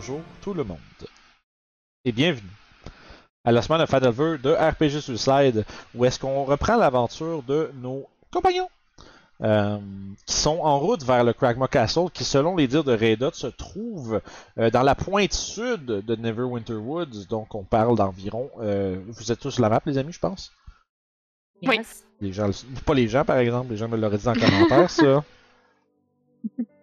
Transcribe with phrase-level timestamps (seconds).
[0.00, 0.78] Rebonjour tout le monde.
[2.06, 2.48] Et bienvenue
[3.44, 8.06] à la semaine de Fadelver de RPG Suicide, où est-ce qu'on reprend l'aventure de nos
[8.32, 8.70] compagnons
[9.42, 9.78] euh,
[10.24, 13.46] qui sont en route vers le Kragma Castle, qui selon les dires de Redot se
[13.46, 14.22] trouve
[14.58, 18.50] euh, dans la pointe sud de Neverwinter Woods, donc on parle d'environ...
[18.60, 20.50] euh, vous êtes tous sur la map les amis je pense?
[21.62, 21.78] Oui.
[22.22, 22.48] Les gens,
[22.86, 25.24] pas les gens par exemple, les gens me l'auraient dit en commentaire ça.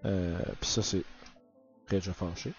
[0.06, 1.04] Euh, Puis ça c'est
[1.90, 2.54] déjà fâché.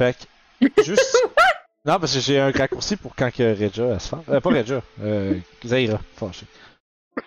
[0.00, 0.16] Fait
[0.62, 1.14] que juste.
[1.84, 4.24] non parce que j'ai un raccourci pour quand que Regia elle se fâche.
[4.30, 6.46] Euh, pas Regia, euh, Zaira fâché.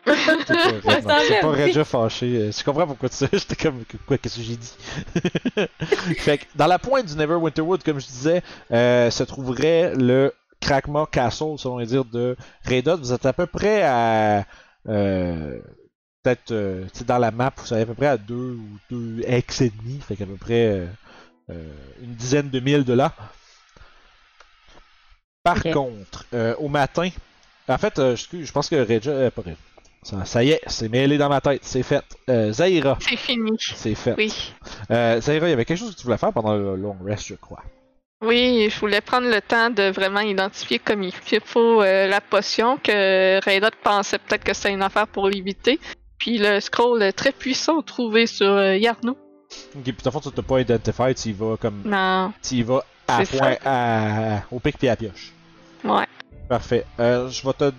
[0.07, 1.01] C'est
[1.41, 2.51] pas, Regia fâché.
[2.51, 3.29] Je comprends pourquoi tu sais.
[3.33, 4.73] J'étais comme quoi qu'est-ce que j'ai dit?
[6.17, 10.33] fait que dans la pointe du Neverwinter Wood, comme je disais, euh, se trouverait le
[10.59, 12.35] Krakma Castle, selon les dires de
[12.67, 12.97] Redot.
[12.97, 14.45] Vous êtes à peu près à.
[14.89, 15.59] Euh,
[16.23, 19.23] Peut-être euh, tu dans la map, vous savez à peu près à 2 ou 2
[19.27, 20.87] X et demi, fait qu'à peu près
[21.49, 23.13] une dizaine de milles de là.
[25.43, 27.09] Par contre, euh, au matin,
[27.67, 29.43] en fait, euh, je pense que euh, pas
[30.01, 32.03] ça, ça y est, c'est mêlé dans ma tête, c'est fait.
[32.29, 33.51] Euh, Zaira, C'est fini.
[33.59, 34.15] c'est fait.
[34.17, 34.33] Oui.
[34.91, 37.27] Euh, Zaira, il y avait quelque chose que tu voulais faire pendant le long rest,
[37.27, 37.63] je crois.
[38.21, 41.11] Oui, je voulais prendre le temps de vraiment identifier comme il
[41.43, 45.79] faut euh, la potion que Raydot pensait peut-être que c'était une affaire pour l'éviter.
[46.17, 49.17] Puis le scroll très puissant trouvé sur euh, Yarno.
[49.75, 51.81] Ok, puis de fond, tu t'as pas identifié, tu y vas comme.
[51.85, 52.31] Non.
[52.41, 55.31] Tu y vas à point, à, au pic puis à pioche.
[55.83, 56.05] Ouais.
[56.47, 56.85] Parfait.
[56.99, 57.71] Euh, je vais te.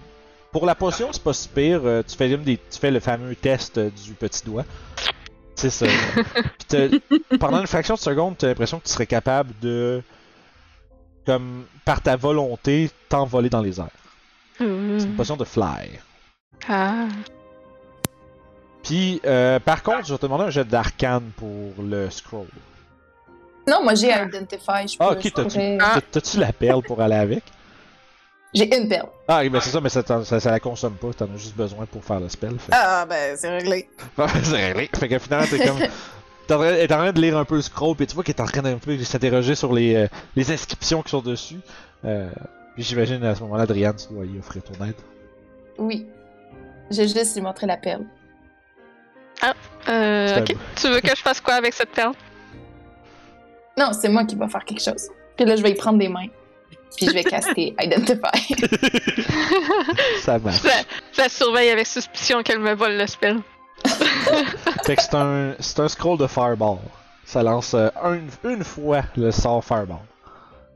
[0.53, 1.81] Pour la potion, c'est pas si pire.
[1.85, 2.57] euh, tu, fais même des...
[2.59, 4.65] tu fais le fameux test euh, du petit doigt.
[5.57, 5.87] C'est ça.
[6.67, 10.03] Puis t'as- pendant une fraction de seconde, tu as l'impression que tu serais capable de.
[11.27, 13.89] Comme par ta volonté, t'envoler dans les airs.
[14.59, 15.17] C'est une Hmm.
[15.17, 15.99] potion de fly.
[16.69, 17.07] Ah.
[18.85, 22.47] Puis, euh, par contre, je vais te demander un jet d'arcane pour le scroll.
[23.67, 24.87] Non, moi j'ai Identify.
[24.87, 25.93] Je Ah, peux- ok, t'as-tu pourrais- Ah.
[25.95, 27.43] t'as- t'as-tu la perle pour aller avec?
[28.53, 29.09] J'ai une perle.
[29.27, 31.57] Ah, oui, ben c'est ça, mais ça, ça, ça la consomme pas, t'en as juste
[31.57, 32.57] besoin pour faire le spell.
[32.59, 32.71] Fait.
[32.73, 33.89] Ah, ben c'est réglé.
[34.45, 34.91] C'est réglé.
[34.95, 35.79] Fait que finalement, t'es comme.
[36.47, 38.15] T'es en, train, elle est en train de lire un peu le scroll, puis tu
[38.15, 41.09] vois qu'elle est en train d'un peu de s'interroger sur les, euh, les inscriptions qui
[41.09, 41.57] sont dessus.
[42.05, 42.29] Euh,
[42.75, 44.95] puis j'imagine à ce moment-là, Adriane, tu dois y offrir ton aide.
[45.79, 46.07] Oui.
[46.91, 48.03] J'ai juste lui montré la perle.
[49.89, 50.59] Euh, C'est ok.
[50.77, 52.15] Tu veux que je fasse quoi avec cette perle?
[53.77, 55.09] Non, c'est moi qui va faire quelque chose.
[55.37, 56.27] Puis là, je vais y prendre des mains.
[56.97, 58.55] Puis je vais caster Identify.
[60.23, 60.63] Ça marche.
[60.63, 60.75] Je la,
[61.13, 63.39] je la surveille avec suspicion qu'elle me vole le spell.
[64.85, 65.15] fait que c'est
[65.81, 66.79] un, scroll de Fireball.
[67.25, 69.99] Ça lance euh, une, une fois le sort Fireball.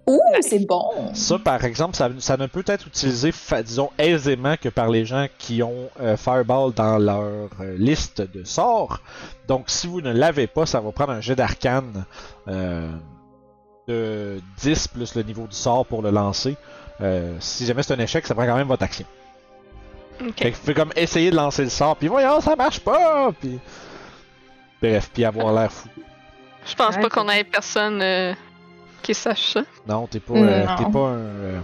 [0.08, 1.12] Ouh, c'est bon.
[1.12, 3.30] Ça, par exemple, ça, ça ne peut être utilisé,
[3.62, 8.42] disons, aisément que par les gens qui ont euh, Fireball dans leur euh, liste de
[8.42, 9.00] sorts.
[9.48, 12.06] Donc, si vous ne l'avez pas, ça va prendre un jet d'arcane
[12.48, 12.90] euh,
[13.86, 16.56] de 10 plus le niveau du sort pour le lancer.
[17.02, 19.06] Euh, si jamais c'est un échec, ça prend quand même votre action.
[20.36, 23.30] Fait que vous pouvez comme essayer de lancer le sort, puis voyons, ça marche pas!
[23.38, 23.60] Puis...
[24.80, 25.88] Bref, puis avoir l'air fou.
[26.66, 28.02] Je pense Ouais, pas qu'on ait personne
[28.98, 29.62] euh, qui sache ça.
[29.86, 30.76] Non, t'es pas, euh, Non.
[30.76, 31.16] t'es pas un.
[31.18, 31.60] euh,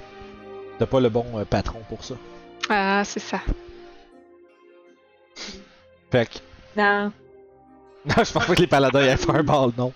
[0.79, 2.15] t'as pas le bon euh, patron pour ça.
[2.69, 3.41] Ah, c'est ça.
[6.11, 6.39] Fait que.
[6.81, 7.13] Non.
[8.07, 9.91] Non, je pense pas que les paladins aient Fireball, non.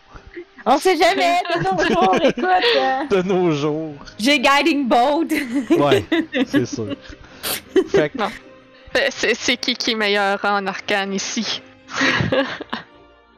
[0.65, 2.44] On sait jamais, de nos jours, écoute.
[2.78, 3.93] euh, De nos jours.
[4.19, 5.31] J'ai Guiding Bolt.
[5.78, 6.06] Ouais,
[6.47, 6.97] c'est sûr.
[7.89, 8.22] Fait que.
[8.22, 8.28] Euh,
[9.10, 11.60] C'est c'est qui qui est meilleur en arcane ici?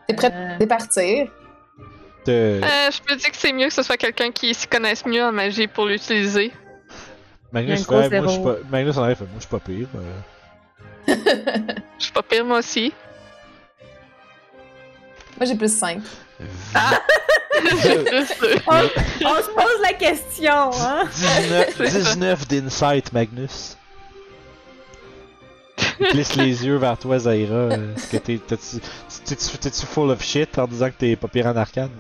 [0.07, 1.29] T'es prêt Euh, à partir?
[2.31, 5.05] Te- Euh, je me dis que c'est mieux que ce soit quelqu'un qui s'y connaisse
[5.07, 6.53] mieux en magie pour l'utiliser.
[7.53, 8.57] Magnus, ouais, moi, je suis pas.
[8.71, 9.89] Magnus en moi, je suis pas pire.
[9.97, 10.21] euh.
[11.99, 12.93] Je suis pas pire, moi aussi.
[15.37, 16.01] Moi, j'ai plus 5.
[16.75, 17.01] Ah!
[17.57, 17.61] on,
[18.69, 21.05] on se pose la question, hein?
[21.13, 21.99] 19, C'est ça.
[22.15, 23.77] 19 d'insight, Magnus.
[25.99, 27.55] Il plisse les yeux vers toi, Zaira.
[27.55, 28.39] euh, Est-ce que t'es.
[28.39, 28.81] T'es-tu
[29.25, 31.91] t'es-tu- t'es-tu full of shit en disant que t'es pas pire en arcane?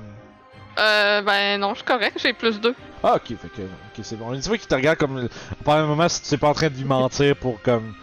[0.78, 2.74] Euh, ben non, je suis correct, j'ai plus 2.
[3.02, 4.32] Ah, ok, fait que, ok, c'est bon.
[4.40, 5.28] Tu vois qu'il te regarde comme.
[5.64, 7.94] Pendant un moment, si tu es pas en train de lui mentir pour comme.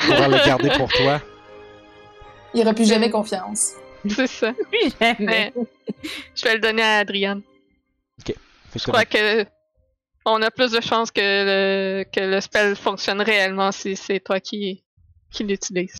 [0.00, 1.20] pour le garder pour toi.
[2.54, 3.72] Il aurait plus jamais confiance.
[4.08, 4.52] C'est ça.
[4.70, 5.16] Plus jamais.
[5.18, 5.52] Mais
[6.34, 7.42] je vais le donner à Adriane.
[8.24, 8.34] Fait
[8.78, 9.44] Je que crois que
[10.24, 14.38] on a plus de chances que le, que le spell fonctionne réellement si c'est toi
[14.38, 14.84] qui,
[15.30, 15.96] qui l'utilise.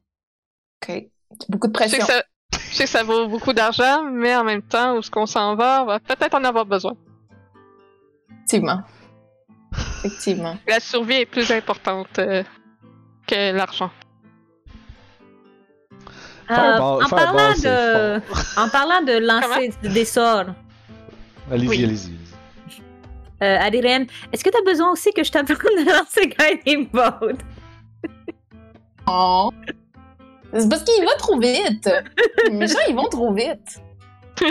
[0.83, 1.05] Ok.
[1.49, 2.07] Beaucoup de Je sais, pression.
[2.07, 2.25] que ça,
[2.71, 5.55] je sais que ça vaut beaucoup d'argent, mais en même temps, où ce qu'on s'en
[5.57, 6.95] va, on va peut-être en avoir besoin.
[8.47, 8.83] Effectivement.
[10.05, 10.57] Effectivement.
[10.67, 12.43] La survie est plus importante euh,
[13.27, 13.91] que l'argent.
[16.51, 18.17] Euh, en, parlant de,
[18.59, 20.47] en parlant de lancer des sorts,
[21.49, 21.85] Allez-y, Oui.
[21.85, 22.07] allez-y.
[22.07, 22.83] allez-y.
[23.45, 27.41] euh, Adrien, est-ce que tu as besoin aussi que je t'apprenne à lancer Guiding Bolt?
[29.07, 29.53] Oh.
[30.53, 31.89] C'est parce qu'il va trop vite.
[32.51, 33.81] Les gens, ils vont trop vite.
[34.41, 34.45] Je,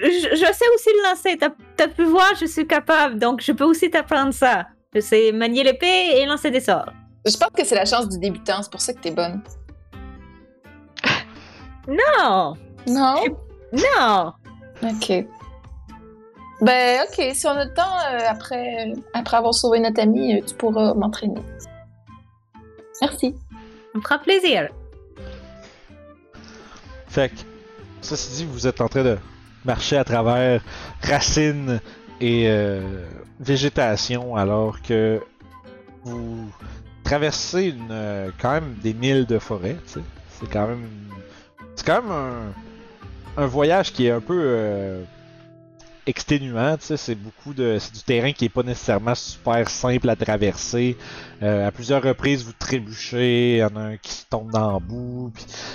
[0.00, 1.38] je sais aussi le lancer.
[1.38, 4.66] T'as as pu voir, je suis capable, donc je peux aussi t'apprendre ça.
[4.94, 6.92] Je sais manier l'épée et lancer des sorts.
[7.26, 9.42] Je pense que c'est la chance du débutant, c'est pour ça que t'es bonne.
[11.88, 12.54] Non!
[12.86, 13.24] Non?
[13.72, 14.32] Non!
[14.82, 15.26] Ok.
[16.60, 17.34] Ben, ok.
[17.34, 20.94] Si on a le temps, euh, après, après avoir sauvé notre ami, euh, tu pourras
[20.94, 21.40] m'entraîner.
[23.00, 23.34] Merci.
[23.96, 24.68] Me fera plaisir.
[27.08, 27.40] Fait que,
[28.02, 29.16] ceci dit, vous êtes en train de
[29.64, 30.62] marcher à travers
[31.02, 31.80] racines
[32.20, 32.80] et euh,
[33.40, 35.20] végétation alors que
[36.04, 36.50] vous
[37.04, 39.76] traversez une, euh, quand même des milles de forêt.
[39.86, 40.88] C'est quand même
[41.74, 45.02] c'est quand même un, un voyage qui est un peu euh,
[46.06, 46.76] exténuant.
[46.80, 50.96] C'est beaucoup de c'est du terrain qui est pas nécessairement super simple à traverser.
[51.42, 54.74] Euh, à plusieurs reprises, vous trébuchez, il y en a un qui se tombe dans
[54.74, 55.32] le bout.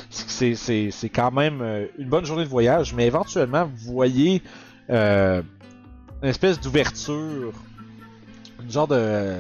[0.10, 4.42] c'est, c'est quand même euh, une bonne journée de voyage, mais éventuellement, vous voyez
[4.90, 5.42] euh,
[6.24, 7.54] une espèce d'ouverture,
[8.64, 9.38] une genre de.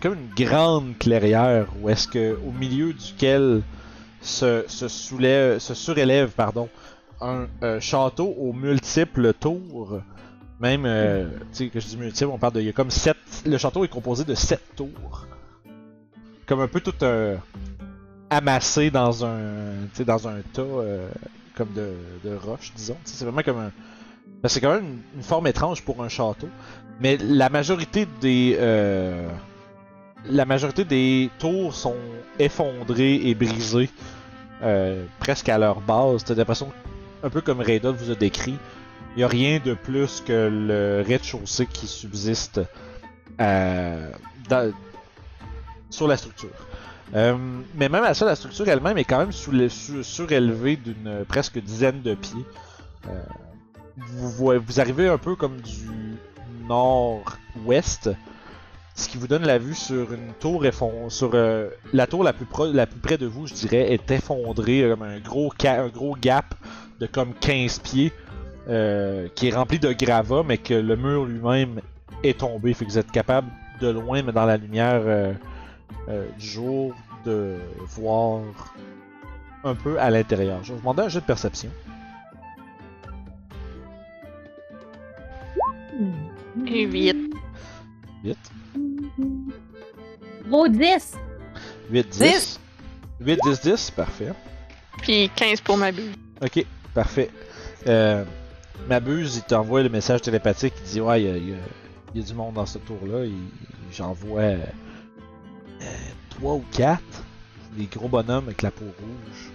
[0.00, 3.62] comme une grande clairière, où est-ce que, au milieu duquel
[4.20, 6.68] se, se, soulève, se surélève pardon,
[7.24, 10.00] un euh, château aux multiples tours.
[10.60, 12.60] Même, euh, tu sais, que je dis multiples, on parle de.
[12.60, 13.16] Il y a comme sept.
[13.44, 15.26] Le château est composé de sept tours.
[16.46, 17.36] Comme un peu tout un
[18.30, 21.08] amassé dans un tu sais, dans un tas euh,
[21.54, 21.92] comme de,
[22.24, 23.70] de roches disons c'est vraiment comme un
[24.48, 26.48] c'est quand même une, forme étrange pour un château
[27.00, 29.28] mais la majorité des euh,
[30.26, 31.96] la majorité des tours sont
[32.38, 33.90] effondrées et brisées
[34.62, 36.72] euh, presque à leur base t'as l'impression
[37.24, 38.56] un peu comme Reda vous a décrit
[39.14, 42.60] il n'y a rien de plus que le rez-de-chaussée qui subsiste
[43.40, 44.10] euh,
[45.88, 46.50] sur la structure
[47.14, 47.36] euh,
[47.74, 52.14] mais même à ça, la structure elle-même est quand même surélevée d'une presque dizaine de
[52.14, 52.44] pieds.
[53.08, 53.22] Euh,
[53.96, 56.16] vous, arrivez un peu comme du
[56.66, 58.10] nord-ouest,
[58.96, 61.68] ce qui vous donne la vue sur une tour effondrée.
[61.92, 66.54] La tour la plus, près de vous, je dirais, est effondrée comme un gros gap
[67.00, 68.12] de comme 15 pieds
[68.68, 71.80] euh, qui est rempli de gravats, mais que le mur lui-même
[72.22, 72.72] est tombé.
[72.74, 73.48] Fait que vous êtes capable
[73.80, 75.02] de loin, mais dans la lumière.
[75.04, 75.32] euh,
[76.08, 76.94] euh, du jour
[77.24, 77.56] de
[77.96, 78.42] voir
[79.64, 80.58] un peu à l'intérieur.
[80.62, 81.70] Je vais vous demander un jeu de perception.
[86.66, 87.34] Et 8.
[88.24, 88.38] 8.
[90.48, 91.16] Gros 10!
[91.90, 92.18] 8, 10.
[92.18, 92.60] Dix.
[93.20, 94.32] 8, 10, 10, parfait.
[94.98, 96.12] Puis 15 pour ma bulle.
[96.42, 97.30] Ok, parfait.
[97.86, 98.24] Euh,
[98.88, 101.56] Mabuse, il t'envoie le message télépathique, il dit Ouais, il y a, il y a-
[102.14, 103.26] il y a du monde dans ce tour-là.
[103.92, 104.64] J'en vois euh,
[106.30, 107.00] 3 ou 4.
[107.72, 109.50] Des gros bonhommes avec la peau rouge.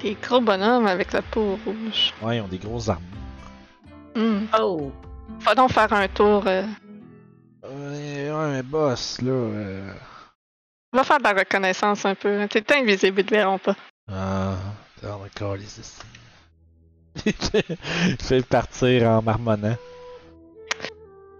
[0.00, 2.14] Des gros bonhommes avec la peau rouge.
[2.22, 3.06] Ouais, ils ont des grosses armures.
[4.16, 4.46] Hmm.
[4.58, 4.90] Oh!
[5.40, 6.44] Va donc faire un tour.
[6.46, 6.64] euh,
[7.64, 9.30] Ouais, boss, là.
[9.30, 9.92] euh,
[10.94, 12.46] Va faire de la reconnaissance un peu.
[12.48, 13.76] T'es tout invisible, ils te verront pas.
[14.10, 14.54] Ah,
[15.04, 15.56] on.
[17.26, 17.32] Il
[18.20, 19.76] fait partir en marmonnant.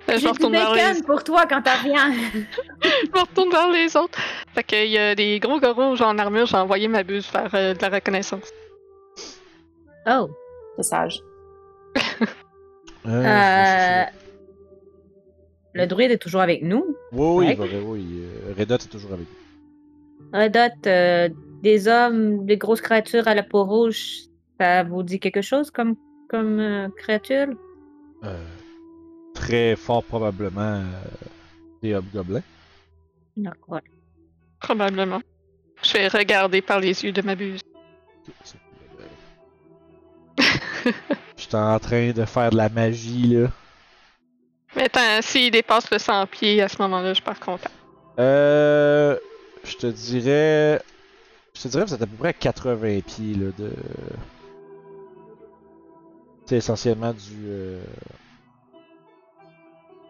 [0.08, 0.80] Je J'ai du retourne vers les...
[0.82, 2.12] bacon pour toi quand t'as rien!
[2.82, 4.18] je retourne vers les autres.
[4.54, 7.50] Fait qu'il y a des gros gars rouges en armure, j'ai envoyé ma buse faire
[7.54, 8.50] euh, de la reconnaissance.
[10.06, 10.30] Oh!
[10.76, 11.20] C'est sage.
[13.06, 14.04] Euh, Euh,
[15.72, 16.84] Le druide est toujours avec nous.
[17.12, 18.06] Oui, oui, oui.
[18.22, 19.26] euh, Redot est toujours avec
[20.32, 20.38] nous.
[20.38, 21.28] Redot, euh,
[21.62, 24.22] des hommes, des grosses créatures à la peau rouge,
[24.60, 25.96] ça vous dit quelque chose comme,
[26.28, 27.48] comme euh, créature?
[28.24, 28.44] Euh,
[29.34, 30.82] très fort probablement euh,
[31.82, 32.42] des hobgoblins.
[33.36, 33.80] D'accord.
[34.60, 35.20] Probablement.
[35.82, 37.60] Je vais regarder par les yeux de ma buse.
[41.36, 43.48] J'étais en train de faire de la magie, là.
[44.74, 47.70] Mais attends, s'il dépasse le 100 pieds, à ce moment-là, je pars content.
[48.18, 49.16] Euh.
[49.64, 50.80] Je te dirais.
[51.58, 53.72] Je te dirais que vous êtes à peu près à 80 pieds, là, de.
[56.46, 57.46] C'est essentiellement du.
[57.46, 57.82] euh,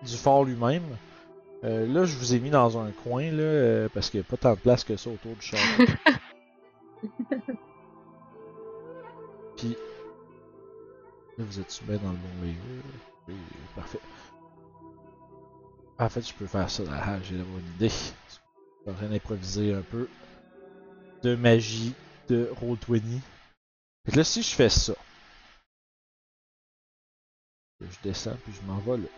[0.02, 0.82] Du fort lui-même.
[1.64, 4.28] Euh, là, je vous ai mis dans un coin, là, euh, parce qu'il n'y a
[4.30, 5.84] pas tant de place que ça autour du château.
[9.56, 9.74] Puis.
[11.38, 12.82] Là, vous êtes bien dans le bon milieu?
[13.28, 13.34] Oui,
[13.74, 14.00] parfait.
[15.98, 16.82] En fait, je peux faire ça.
[16.92, 17.44] Ah, j'ai une
[17.76, 17.88] idée.
[17.88, 18.40] Je suis
[18.86, 20.08] en train d'improviser un peu
[21.22, 21.94] de magie
[22.28, 23.20] de Roll20.
[24.06, 24.94] Fait que là, si je fais ça,
[27.80, 29.08] je descends puis je m'en vais là.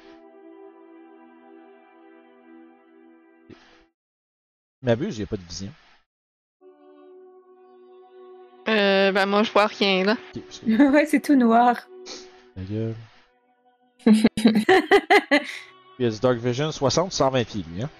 [4.82, 5.72] M'abuse, il n'y a pas de vision.
[8.68, 10.16] Euh, ben moi, je vois rien, là.
[10.34, 11.76] Que- ouais, c'est tout noir.
[12.54, 12.94] Ta gueule.
[14.06, 15.44] Il
[15.98, 17.90] y a du Dark Vision 60, 120 pieds lui, hein.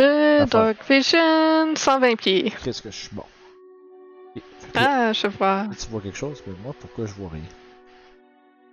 [0.00, 0.46] Euh.
[0.46, 2.52] Dark Vision, 120 pieds.
[2.62, 3.24] Qu'est-ce que je suis bon?
[4.34, 4.40] Que-
[4.74, 5.66] Ah, je vois.
[5.78, 6.42] Tu vois quelque chose?
[6.46, 7.42] Mais moi, pourquoi je vois rien?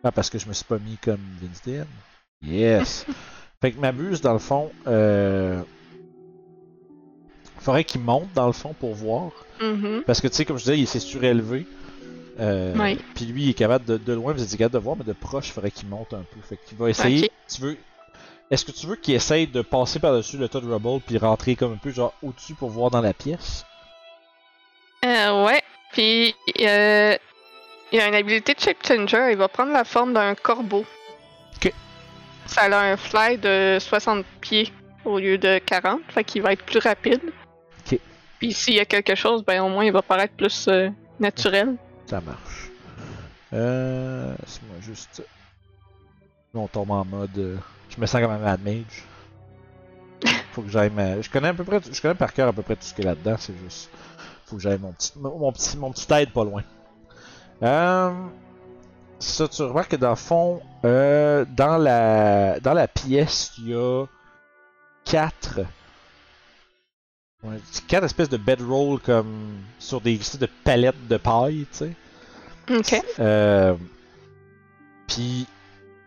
[0.03, 1.85] Ah, parce que je me suis pas mis comme Vince DM?
[2.45, 3.05] Yes!
[3.61, 5.61] fait que m'abuse, dans le fond, euh...
[7.59, 9.31] faudrait qu'il monte, dans le fond, pour voir.
[9.61, 10.03] Mhm.
[10.05, 11.65] Parce que, tu sais, comme je disais, il s'est surélevé.
[12.39, 12.73] Euh...
[12.77, 12.97] Oui.
[13.15, 15.13] Puis lui, il est capable de, de loin, vous êtes capable de voir, mais de
[15.13, 16.41] proche, il faudrait qu'il monte un peu.
[16.41, 17.25] Fait qu'il va essayer.
[17.25, 17.31] Ok.
[17.47, 17.77] Tu veux...
[18.53, 21.55] Est-ce que tu veux qu'il essaye de passer par-dessus le tas de rubble puis rentrer
[21.55, 23.65] comme un peu genre au-dessus pour voir dans la pièce?
[25.03, 25.63] Euh, ouais.
[25.91, 27.17] Puis, euh,
[27.91, 29.29] il a une habilité de Shape Changer.
[29.31, 30.85] Il va prendre la forme d'un corbeau.
[31.55, 31.73] Ok.
[32.45, 34.71] Ça a un fly de 60 pieds
[35.03, 36.01] au lieu de 40.
[36.09, 37.21] Fait qu'il va être plus rapide.
[37.87, 37.97] Ok.
[38.37, 41.75] Puis, s'il y a quelque chose, ben au moins, il va paraître plus euh, naturel.
[42.05, 42.69] Ça marche.
[43.51, 44.35] Euh.
[44.39, 45.23] Laisse-moi juste.
[46.53, 47.57] Là, on tombe en mode.
[47.95, 49.03] Je me sens comme un Mad Mage.
[50.53, 51.21] Faut que j'aille ma...
[51.21, 51.79] Je connais à peu près.
[51.91, 53.89] Je connais par cœur à peu près tout ce qu'il y a là-dedans, c'est juste.
[54.45, 55.11] Faut que j'aille mon petit.
[55.17, 55.77] Mon petit.
[55.77, 56.63] Mon petit aide pas loin.
[57.61, 58.11] Euh.
[59.19, 62.59] Ça, tu remarques que dans le fond, euh, dans la.
[62.59, 64.05] Dans la pièce, il y a.
[65.05, 65.61] Quatre.
[67.87, 69.57] Quatre espèces de bedroll comme.
[69.79, 71.95] Sur des de palettes de paille, tu sais.
[72.69, 73.01] Ok.
[73.19, 73.75] Euh,
[75.07, 75.47] Puis,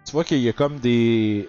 [0.04, 1.48] tu vois qu'il y a comme des,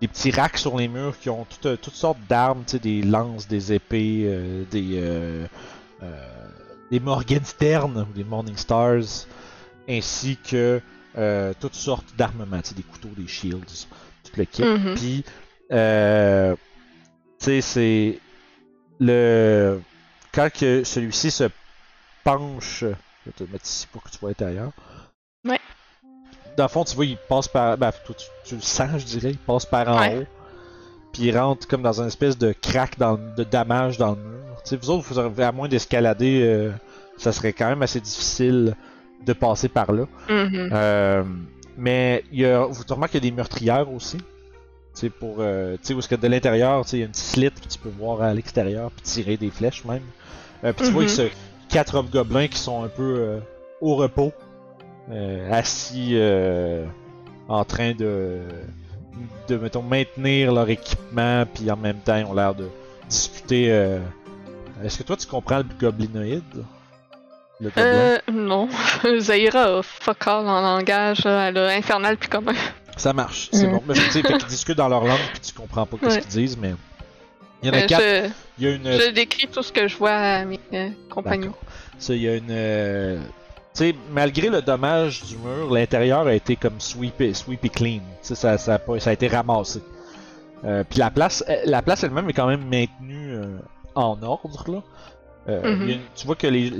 [0.00, 3.72] des petits racks sur les murs qui ont toutes, toutes sortes d'armes, des lances, des
[3.72, 5.46] épées, euh, des, euh,
[6.02, 6.48] euh,
[6.90, 9.26] des Morgenstern ou des Morning Stars,
[9.88, 10.80] ainsi que
[11.18, 13.86] euh, toutes sortes d'armements, des couteaux, des shields,
[14.24, 14.64] tout le kit.
[14.64, 14.94] Mhm.
[14.94, 15.24] Puis,
[15.72, 16.56] euh,
[17.38, 18.18] tu sais, c'est
[18.98, 19.80] le
[20.32, 21.44] quand celui-ci se
[22.22, 24.72] penche, je vais te mettre ici pour que tu vois l'intérieur.
[25.44, 25.58] Ouais.
[26.60, 28.12] Dans le fond, tu vois, il passe par, ben, tu,
[28.44, 30.18] tu le sens, je dirais, il passe par en Ouais.
[30.18, 30.24] haut,
[31.10, 34.78] puis il rentre comme dans une espèce de crack dans, de damage dans le mur.
[34.82, 36.70] Vous autres, vous aurez, à moins d'escalader, euh,
[37.16, 38.76] ça serait quand même assez difficile
[39.24, 40.04] de passer par là.
[40.28, 40.68] Mhm.
[40.70, 41.24] Euh,
[41.78, 44.18] mais il y a, vous remarquez qu'il y a des meurtrières aussi.
[44.18, 44.24] Tu
[44.92, 45.36] sais, pour.
[45.38, 47.50] euh, tu sais, où est-ce que de l'intérieur, tu sais, il y a une slit
[47.52, 50.02] que tu peux voir à l'extérieur, puis tirer des flèches même.
[50.64, 51.08] Euh, puis tu vois Mhm.
[51.08, 51.32] que c'est
[51.70, 53.38] quatre hobgoblins qui sont un peu
[53.80, 54.32] au repos,
[55.50, 56.84] assis euh,
[57.48, 58.40] en train de.
[59.48, 62.68] de, mettons, maintenir leur équipement, puis en même temps, ils ont l'air de
[63.08, 63.66] discuter.
[63.70, 63.98] euh,
[64.84, 66.42] Est-ce que toi, tu comprends le goblinoïde?
[67.60, 68.68] Le Euh, non.
[69.18, 71.26] Zaira a fuck all en langage.
[71.26, 72.54] Elle a infernal puis commun.
[72.96, 73.70] Ça marche, c'est Mm.
[73.72, 73.82] bon.
[73.86, 76.56] Mais tu sais, qu'ils discutent dans leur langue puis tu comprends pas ce qu'ils disent,
[76.58, 76.74] mais.
[77.62, 78.00] Il y en a Euh, quatre.
[78.02, 78.84] je, Il y a une.
[78.98, 81.52] je décris tout ce que je vois à mes euh, compagnons.
[81.98, 82.50] Ça, il y a une.
[83.70, 88.00] Euh, Tu sais, malgré le dommage du mur, l'intérieur a été comme sweepy, sweepy clean.
[88.22, 89.80] Tu sais, ça, ça, a pas- ça a été ramassé.
[90.64, 93.58] Euh, puis la place, euh, la place elle-même est quand même maintenue euh,
[93.94, 94.82] en ordre là.
[95.48, 95.88] Euh, Mhm.
[95.88, 96.70] une- tu vois que les,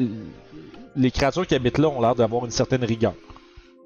[0.97, 3.15] les créatures qui habitent là ont l'air d'avoir une certaine rigueur.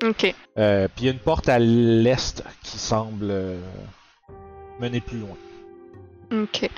[0.04, 0.18] Ok.
[0.24, 3.32] Puis il y a une porte à l'est qui semble
[4.80, 5.36] mener plus loin.
[6.42, 6.68] Ok.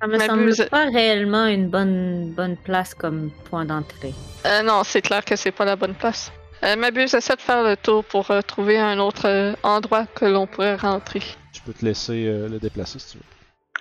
[0.00, 4.14] Ça me semble pas réellement une bonne, bonne place comme point d'entrée.
[4.46, 6.32] Euh, non, c'est clair que c'est pas la bonne place.
[6.62, 10.24] Euh, M'abuse, essaie de faire le tour pour euh, trouver un autre euh, endroit que
[10.24, 11.20] l'on pourrait rentrer.
[11.52, 13.24] Je peux te laisser euh, le déplacer si tu veux.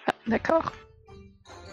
[0.07, 0.71] Ah, D'accord.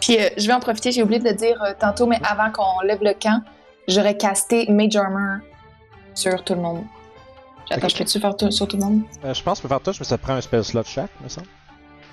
[0.01, 2.51] Puis euh, je vais en profiter, j'ai oublié de le dire euh, tantôt, mais avant
[2.51, 3.41] qu'on lève le camp,
[3.87, 5.39] j'aurais casté Mage Armor
[6.13, 6.83] sur tout le monde.
[7.69, 7.91] Attends, Ok.
[7.93, 9.01] je peux-tu faire tout- sur tout le monde?
[9.25, 11.09] Euh, je pense que je peux faire touch, mais ça prend un spell slot chaque,
[11.21, 11.47] me semble.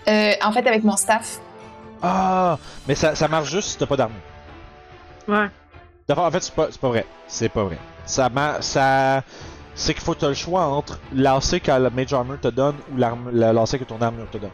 [0.09, 1.39] Euh, en fait, avec mon staff.
[2.05, 2.59] Ah!
[2.87, 4.19] Mais ça, ça marche juste si t'as pas d'armure.
[5.29, 5.49] Ouais.
[6.07, 7.07] D'abord, en fait, c'est pas, c'est pas vrai.
[7.27, 7.79] C'est pas vrai.
[8.05, 9.23] Ça, ma- ça,
[9.75, 12.77] c'est qu'il faut que tu le choix entre lancer que la Mage Armor te donne
[12.93, 14.51] ou l'arme- la lancer que ton armure te donne.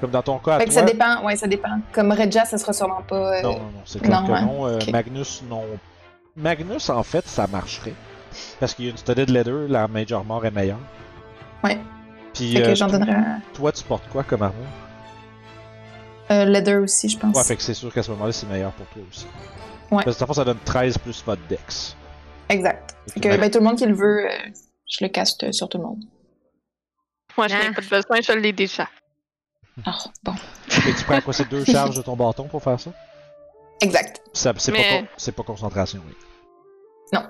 [0.00, 0.80] Comme dans ton cas, à Fait que toi.
[0.80, 1.78] ça dépend, ouais, ça dépend.
[1.92, 3.36] Comme Redja, ça sera sûrement pas.
[3.38, 4.42] euh, Non, non, non, c'est clair non, que ouais.
[4.42, 4.66] non.
[4.66, 4.78] Euh.
[4.92, 5.62] Magnus, non.
[6.36, 7.94] Magnus, en fait, ça marcherait.
[8.58, 10.80] Parce qu'il y a une studded leather, la Mage Armor est meilleure.
[11.62, 11.78] Ouais.
[12.34, 13.38] Puis, Fait que euh, j'en un.
[13.54, 14.66] toi, tu portes quoi comme armure
[16.30, 17.36] Euh, leather aussi, je pense.
[17.36, 19.26] Ouais, fait que c'est sûr qu'à ce moment-là, c'est meilleur pour toi aussi.
[19.90, 20.02] Ouais.
[20.04, 21.96] Parce que ça donne 13 plus votre dex.
[22.48, 22.96] Exact.
[23.08, 24.34] Et Fait que ben, tout le monde qui le veut, euh,
[24.88, 26.02] je le caste euh, sur tout le monde.
[27.36, 27.72] Moi, je n'ai Ah.
[27.74, 28.88] pas de besoin, je l'ai déjà.
[29.84, 30.34] Ah, bon.
[30.88, 32.90] Et tu prends quoi, c'est deux charges de ton bâton pour faire ça?
[33.80, 34.22] Exact.
[34.32, 36.14] Ça- C'est pas, Mais- con- c'est pas concentration, oui.
[37.12, 37.28] Ça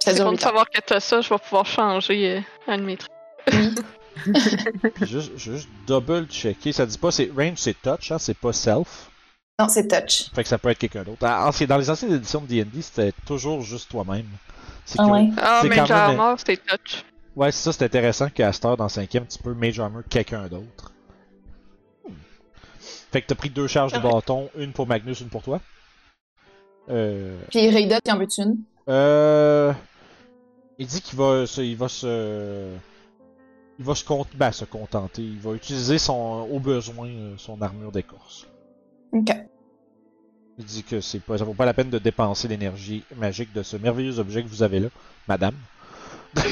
[0.00, 0.48] C'est dure bon de 8 heures.
[0.50, 2.40] savoir que t'as ça, je vais pouvoir changer euh,
[2.72, 3.10] un de mes trucs.
[5.02, 6.72] Juste, juste double checker.
[6.72, 9.10] Ça dit pas, c'est range, c'est touch, hein, c'est pas self.
[9.60, 10.30] Non, c'est touch.
[10.34, 11.18] Fait que ça peut être quelqu'un d'autre.
[11.22, 14.26] Ah, dans les anciennes éditions de D&D, c'était toujours juste toi-même.
[14.84, 15.28] C'est Ah ouais.
[15.38, 17.04] Ah, genre même- mort, c'est touch.
[17.36, 20.46] Ouais, c'est ça, c'est intéressant qu'à cette heure, dans 5ème, tu peux Mage Armor quelqu'un
[20.48, 20.92] d'autre.
[22.08, 22.12] Hmm.
[23.12, 24.14] Fait que t'as pris deux charges de Correct.
[24.14, 25.60] bâton, une pour Magnus, une pour toi.
[26.90, 27.38] Euh.
[27.50, 28.58] Puis Raidot, il en veut une?
[28.88, 29.72] Euh.
[30.78, 32.68] Il dit qu'il va, se- il va se.
[33.78, 35.22] Il va se, con- ben, se contenter.
[35.22, 38.46] Il va utiliser son, au besoin euh, son armure d'écorce.
[39.12, 39.30] Ok.
[40.58, 43.64] Il dit que c'est pas, ça vaut pas la peine de dépenser l'énergie magique de
[43.64, 44.88] ce merveilleux objet que vous avez là,
[45.26, 45.54] madame.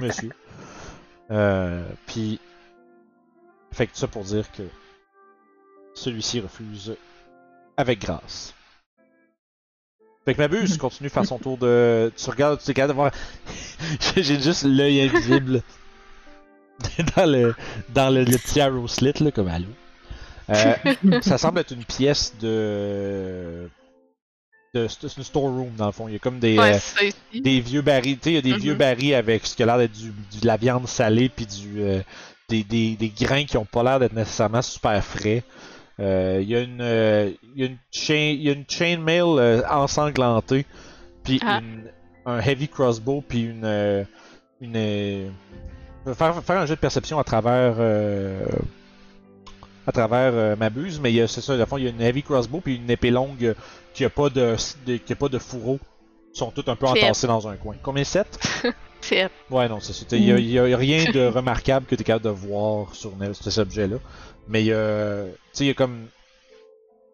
[0.00, 0.30] Monsieur.
[1.30, 2.38] Euh, puis.
[3.72, 4.62] Fait que tout ça pour dire que.
[5.94, 6.94] Celui-ci refuse
[7.76, 8.54] avec grâce.
[10.24, 12.12] Fait que Mabuse continue de faire son tour de.
[12.16, 13.10] Tu regardes, tu es capable de voir.
[14.16, 15.62] J'ai juste l'œil invisible
[17.16, 17.54] dans le
[17.88, 19.68] dans le, le petit arrow slit là, comme allô.
[20.50, 20.74] Euh,
[21.22, 23.68] ça semble être une pièce de.
[24.74, 26.06] de c'est une storeroom dans le fond.
[26.08, 26.58] Il y a comme des.
[26.58, 28.58] Ouais, euh, des vieux barils, tu sais, il y a des Mhm.
[28.60, 31.46] vieux barils avec ce qui a l'air d'être du, du- de la viande salée puis
[31.46, 32.00] du euh,
[32.48, 35.42] des, des, des grains qui ont pas l'air d'être nécessairement super frais.
[35.98, 40.66] Il y a une il y a une chain il y a une chainmail ensanglantée
[41.24, 41.60] puis Ah.
[42.26, 44.06] un heavy crossbow puis une
[44.60, 45.32] une
[46.14, 48.44] faire, faire un jeu de perception à travers euh,
[49.86, 52.22] à travers euh, ma buse mais c'est ça le fond il y a une heavy
[52.22, 53.54] crossbow puis une épée longue
[53.94, 55.78] qui a pas de, de- qui a pas de fourreau
[56.34, 57.76] ils sont tous un peu entassés dans un coin.
[57.82, 58.26] Combien 7
[59.00, 60.04] C'est Ouais, non, c'est ça.
[60.16, 63.12] Il y, a- y a rien de remarquable que tu es capable de voir sur
[63.32, 63.96] cet objet-là.
[64.46, 65.24] Mais il y a.
[65.24, 66.08] Tu sais, il y a comme.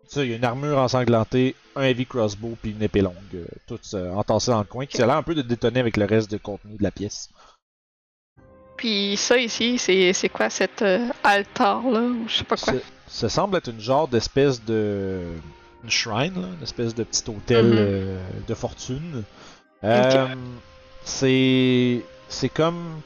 [0.09, 3.15] Tu sais, il y a une armure ensanglantée, un heavy crossbow, puis une épée longue,
[3.37, 5.97] euh, toutes euh, entassées dans le coin, qui a l'air un peu de détonner avec
[5.97, 7.31] le reste du contenu de la pièce.
[8.83, 12.73] Puis ça ici, c'est quoi cet euh, altar là ou je sais pas quoi?
[12.73, 15.21] Ça, ça semble être une genre d'espèce de.
[15.85, 17.75] Une shrine, là, une espèce de petit hôtel Mhm.
[17.79, 18.19] euh,
[18.49, 19.23] de fortune.
[19.85, 20.27] Euh,
[21.05, 22.03] C'est.
[22.29, 23.01] C'est comme.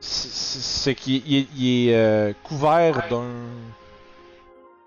[0.00, 3.30] C'est- qu'il il est, il est, couvert d'un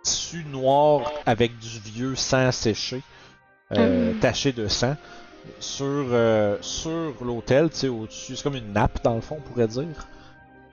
[0.04, 3.02] tissu noir avec du vieux sang séché,
[3.72, 4.20] Mhm.
[4.20, 4.96] taché de sang.
[5.60, 9.42] Sur, euh, sur l'hôtel, tu sais, au-dessus, c'est comme une nappe dans le fond, on
[9.50, 10.08] pourrait dire.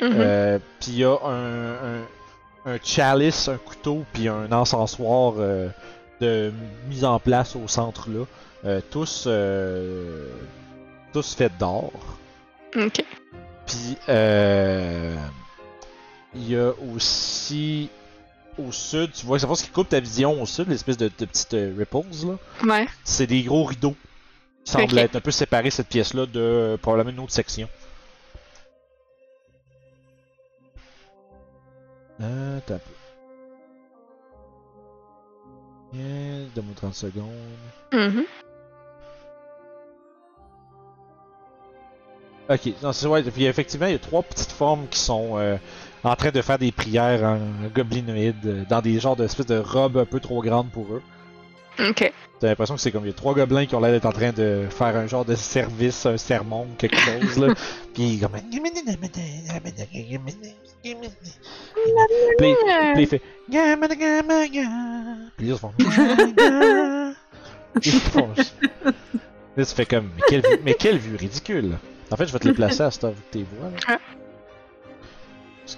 [0.01, 0.13] Mhm.
[0.13, 2.03] Euh, puis il y a un, un,
[2.67, 5.69] un chalice, un couteau, puis un encensoir euh,
[6.21, 6.53] de
[6.89, 9.29] mise en place au centre là, tous
[11.13, 11.93] tous faits d'or.
[12.77, 13.05] Ok.
[13.67, 13.97] Puis
[16.35, 17.89] il y a aussi
[18.59, 21.25] au sud, tu vois, c'est ce qui coupe ta vision au sud, l'espèce de, de
[21.25, 22.37] petites euh, ripples là.
[22.65, 22.89] Ouais.
[23.05, 23.95] C'est des gros rideaux
[24.75, 24.93] Ok.
[24.95, 27.69] être un peu séparer cette pièce là de euh, probablement une autre section.
[32.21, 32.91] Euh, t'as un peu.
[35.93, 37.31] Bien, donne-moi 30 secondes.
[37.93, 38.25] Mhm.
[42.49, 45.57] Ok, non, c'est ouais, puis effectivement, il y a trois petites formes qui sont euh,
[46.05, 47.39] en train de faire des prières en
[47.75, 51.03] goblinoïde, euh, dans des genres d'espèces de robes un peu trop grandes pour eux.
[51.79, 52.13] Ok.
[52.39, 54.13] T'as l'impression que c'est comme il y a trois gobelins qui ont l'air d'être en
[54.13, 57.55] train de faire un genre de service, un sermon, quelque chose là.
[57.95, 58.33] Puis comme.
[62.39, 62.55] Puis,
[62.99, 63.23] il fait.
[65.37, 65.73] Puis autres font.
[67.83, 68.31] Ils font
[69.57, 70.11] Là, tu fais comme.
[70.15, 71.79] Mais quelle vue, mais quelle vue ridicule!
[72.11, 73.71] En fait, je vais te les placer à cette tes voix.
[73.89, 73.99] Là.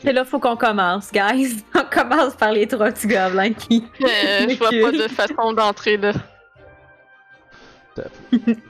[0.04, 1.64] Et là, faut qu'on commence, guys.
[1.74, 3.84] On commence par les trois petits gobelins qui.
[4.02, 6.12] Euh, je vois pas de façon d'entrer là.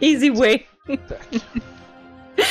[0.00, 0.66] Easy way.
[0.88, 0.98] Ils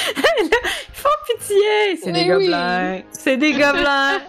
[0.94, 1.98] font pitié.
[2.04, 2.28] C'est des oui.
[2.28, 3.02] gobelins.
[3.12, 4.20] C'est des gobelins.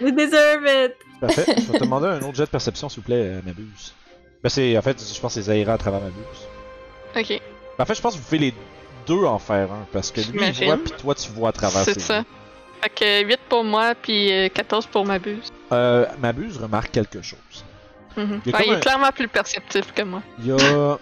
[0.00, 0.94] They deserve it.
[1.20, 1.44] Parfait.
[1.56, 3.94] Je vais te demander un autre jet de perception, s'il vous plaît, euh, Mabuse.
[4.42, 6.46] Ben, c'est, en fait, je pense que c'est Zaira à travers ma buse.
[7.16, 7.40] Ok,
[7.76, 8.54] Ben, en fait, je pense que vous pouvez les
[9.06, 11.82] deux en faire un, parce que lui, il voit, puis toi, tu vois à travers
[11.84, 12.24] c'est ça.
[12.82, 15.50] Fait que 8 pour moi, puis euh, 14 pour ma buse.
[15.72, 17.38] Euh, ma buse remarque quelque chose.
[18.16, 18.40] Mhm.
[18.46, 20.22] Il y Ouais, comme il un- est clairement plus perceptif que moi.
[20.38, 20.98] Il y a.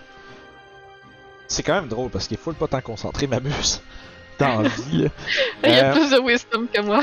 [1.48, 3.80] C'est quand même drôle parce qu'il faut pas tant concentré, ma buse.
[4.38, 5.08] Dans la vie, là.
[5.64, 7.00] Il a Euh, plus de wisdom que moi.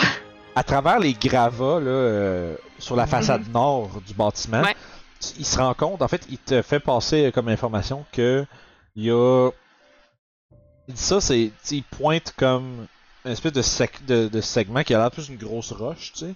[0.56, 4.76] à travers les gravats là, euh, sur la façade nord du bâtiment, Ouais.
[5.40, 8.46] il se rend compte, en fait, il te fait passer euh, comme information que
[8.96, 9.50] il y a.
[10.88, 11.52] Il dit ça, c'est.
[11.72, 12.86] Il pointe comme
[13.26, 16.20] une espèce de, sec- de, de segment qui a l'air plus une grosse roche, tu
[16.20, 16.34] sais.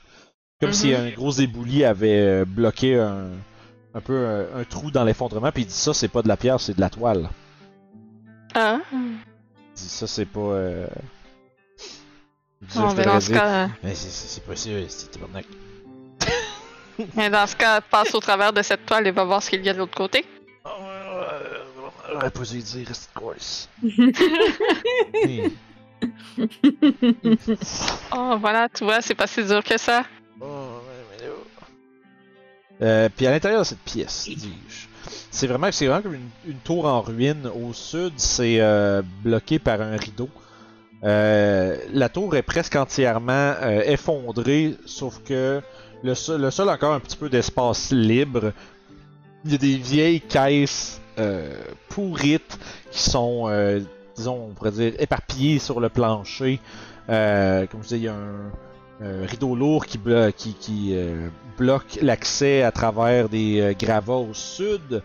[0.60, 0.76] Comme Mhm.
[0.76, 3.28] si un gros ébouli avait euh, bloqué un,
[3.94, 6.38] un peu un, un trou dans l'effondrement, puis il dit ça, c'est pas de la
[6.38, 7.30] pierre, c'est de la toile.
[8.56, 8.80] Ah.
[8.92, 9.18] Il
[9.76, 10.40] dit ça, c'est pas.
[10.40, 10.88] Euh...
[12.76, 15.46] Bon, ben dans ce cas, Mais c'est- possible, c'est tabarnak.
[17.16, 19.64] mais dans ce cas, passe au travers de cette toile et va voir ce qu'il
[19.64, 20.26] y a de l'autre côté.
[22.10, 23.70] J'aurais pas dû dire, reste course.
[28.16, 30.04] Oh, voilà, tu vois, c'est pas si dur que ça.
[32.82, 34.88] Euh, puis à l'intérieur de cette pièce, dis-je,
[35.32, 37.48] c'est vraiment, c'est vraiment comme une, une tour en ruine.
[37.48, 40.30] Au sud, c'est euh, bloqué par un rideau.
[41.04, 45.62] Euh, la tour est presque entièrement euh, effondrée, sauf que
[46.04, 48.52] le sol, le sol a encore un petit peu d'espace libre.
[49.46, 51.54] Il y a des vieilles caisses euh,
[51.90, 52.58] pourrites
[52.92, 53.80] qui sont, euh,
[54.18, 56.60] disons, on pourrait dire, éparpillées sur le plancher.
[57.10, 58.52] Euh, comme je disais, il y a un,
[59.06, 64.14] un rideau lourd qui, blo- qui, qui euh, bloque l'accès à travers des euh, gravats
[64.16, 65.02] au sud,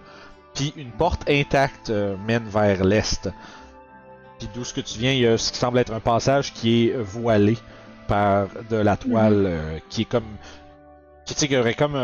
[0.54, 3.28] puis une porte intacte euh, mène vers l'est.
[4.38, 6.52] Puis d'où ce que tu viens, il y a ce qui semble être un passage
[6.52, 7.56] qui est voilé
[8.08, 10.24] par de la toile euh, qui est comme.
[11.24, 11.94] Qui, aurait comme.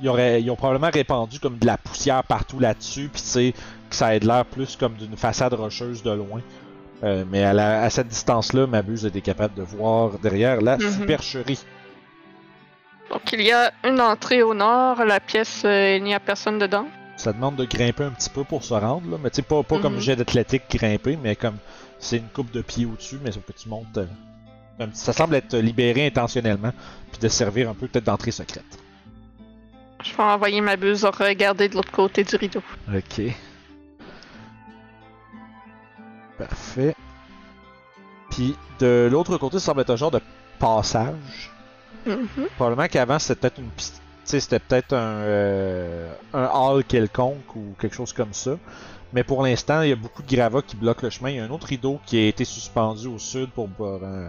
[0.00, 3.54] Ils ont probablement répandu comme de la poussière partout là-dessus, puis tu sais,
[3.88, 6.40] que ça ait l'air plus comme d'une façade rocheuse de loin.
[7.04, 10.76] Euh, mais à, la- à cette distance-là, ma buse était capable de voir derrière la
[10.78, 10.90] Mhm.
[11.00, 11.58] supercherie.
[13.10, 16.58] Donc, il y a une entrée au nord, la pièce, euh, il n'y a personne
[16.58, 16.86] dedans.
[17.16, 19.16] Ça demande de grimper un petit peu pour se rendre, là.
[19.22, 20.00] mais tu sais, pas, pas comme Mhm.
[20.00, 21.56] jet d'athlétique grimper, mais comme
[21.98, 23.96] c'est une coupe de pieds au-dessus, mais sauf que tu montes.
[23.98, 24.06] euh,
[24.78, 26.72] un petit- ça semble être libéré intentionnellement,
[27.10, 28.64] puis de servir un peu peut-être d'entrée secrète.
[30.10, 32.62] Je vais envoyer ma buse regarder de l'autre côté du rideau.
[32.94, 33.22] Ok.
[36.38, 36.94] Parfait.
[38.30, 40.20] Puis de l'autre côté, ça semble être un genre de
[40.58, 41.50] passage.
[42.06, 42.46] Mhm.
[42.56, 44.00] Probablement qu'avant c'était peut-être une piste.
[44.24, 48.52] C'était peut-être un, euh, un hall quelconque ou quelque chose comme ça.
[49.12, 51.30] Mais pour l'instant, il y a beaucoup de gravats qui bloquent le chemin.
[51.30, 53.68] Il y a un autre rideau qui a été suspendu au sud pour.
[53.68, 54.28] pour, euh,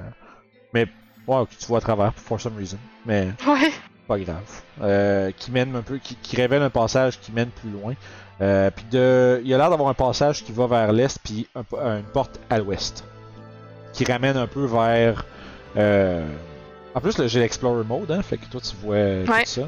[0.74, 0.88] Mais.
[1.28, 2.78] Ouais, que tu vois à travers for some reason.
[3.06, 3.72] Mais Ouais.
[4.08, 4.44] Pas grave.
[4.82, 5.98] Euh, qui mène un peu.
[5.98, 7.94] Qui, qui révèle un passage qui mène plus loin.
[8.42, 9.40] Euh, puis de.
[9.44, 12.40] Il y a l'air d'avoir un passage qui va vers l'est, puis un- une porte
[12.50, 13.04] à l'ouest.
[13.94, 15.26] Qui ramène un peu vers.
[15.76, 16.26] Euh...
[16.96, 19.24] En plus, j'ai l'Explorer Mode, hein, fait que toi tu vois Ouais.
[19.44, 19.62] tout ça.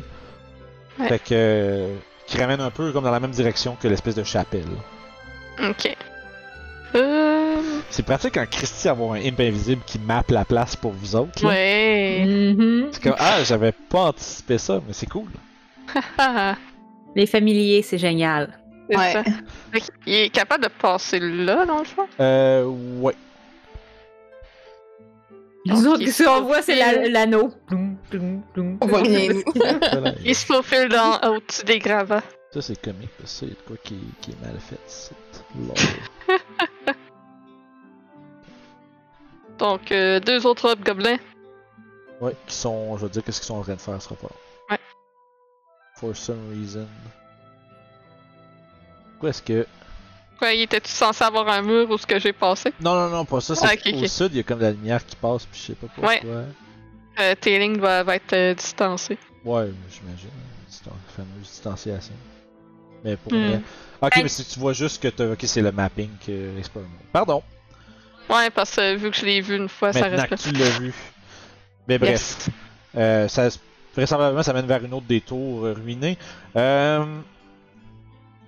[0.99, 1.07] Ouais.
[1.07, 1.87] Fait que.
[2.27, 4.63] Qui ramène un peu comme dans la même direction que l'espèce de chapelle.
[5.67, 5.95] Ok.
[6.95, 7.55] Euh...
[7.89, 11.43] C'est pratique en Christie avoir un imp invisible qui mappe la place pour vous autres.
[11.43, 11.49] là.
[11.49, 12.23] Ouais.
[12.25, 12.89] Mhm.
[12.91, 15.29] C'est comme, ah, j'avais pas anticipé ça, mais c'est cool.
[17.15, 18.57] Les familiers, c'est génial.
[18.89, 19.13] c'est Ouais.
[19.13, 19.23] ça.
[20.05, 22.07] Il est capable de passer là, dans le fond?
[22.19, 22.65] Euh,
[22.99, 23.15] ouais.
[25.65, 27.51] Les Donc, autres, il ce qu'on se voit, c'est la- l'anneau.
[27.71, 29.43] On voit rien, nous.
[30.25, 32.23] Il se faufile dans, au-dessus des gravats.
[32.53, 34.79] Ça, c'est comique, parce que ça, y a de quoi qui, qui est mal fait.
[34.87, 35.13] c'est
[39.59, 41.17] Donc, euh, deux autres hobgoblins.
[42.21, 44.15] Ouais, qui sont, je veux dire, qu'est-ce qu'ils sont en train de faire, ce sera
[44.15, 44.27] pas.
[44.27, 44.35] long.
[44.71, 44.79] Ouais.
[45.97, 46.87] For some reason.
[49.11, 49.67] Pourquoi est-ce que.
[50.37, 52.73] Quoi, il était-tu censé avoir un mur où ce que j'ai passé?
[52.79, 53.55] Non, non, non, pas ça.
[53.55, 55.59] C'est Ah, ok, au sud, il y a comme de la lumière qui passe, puis
[55.59, 56.13] je sais pas pourquoi.
[56.13, 56.21] Ouais.
[57.19, 59.17] Euh, tes lignes va, va être euh, distancées.
[59.43, 60.29] Ouais, j'imagine.
[60.69, 62.13] C'est une fameuse distanciation.
[63.03, 63.61] Mais pour vrai-
[64.01, 64.23] Ok, Hey.
[64.23, 65.33] mais si tu vois juste que t'as.
[65.33, 66.85] Ok, c'est le mapping que Mode.
[67.11, 67.43] Pardon.
[68.29, 70.55] Ouais, parce que vu que je l'ai vu une fois, ça Maintenant reste que tu
[70.55, 70.93] l'as vu.
[71.87, 72.11] Mais bref.
[72.11, 72.49] Yes.
[72.97, 73.49] Euh, ça,
[73.95, 76.17] vraisemblablement, ça mène vers une autre détour euh, ruinée.
[76.55, 77.03] Euh,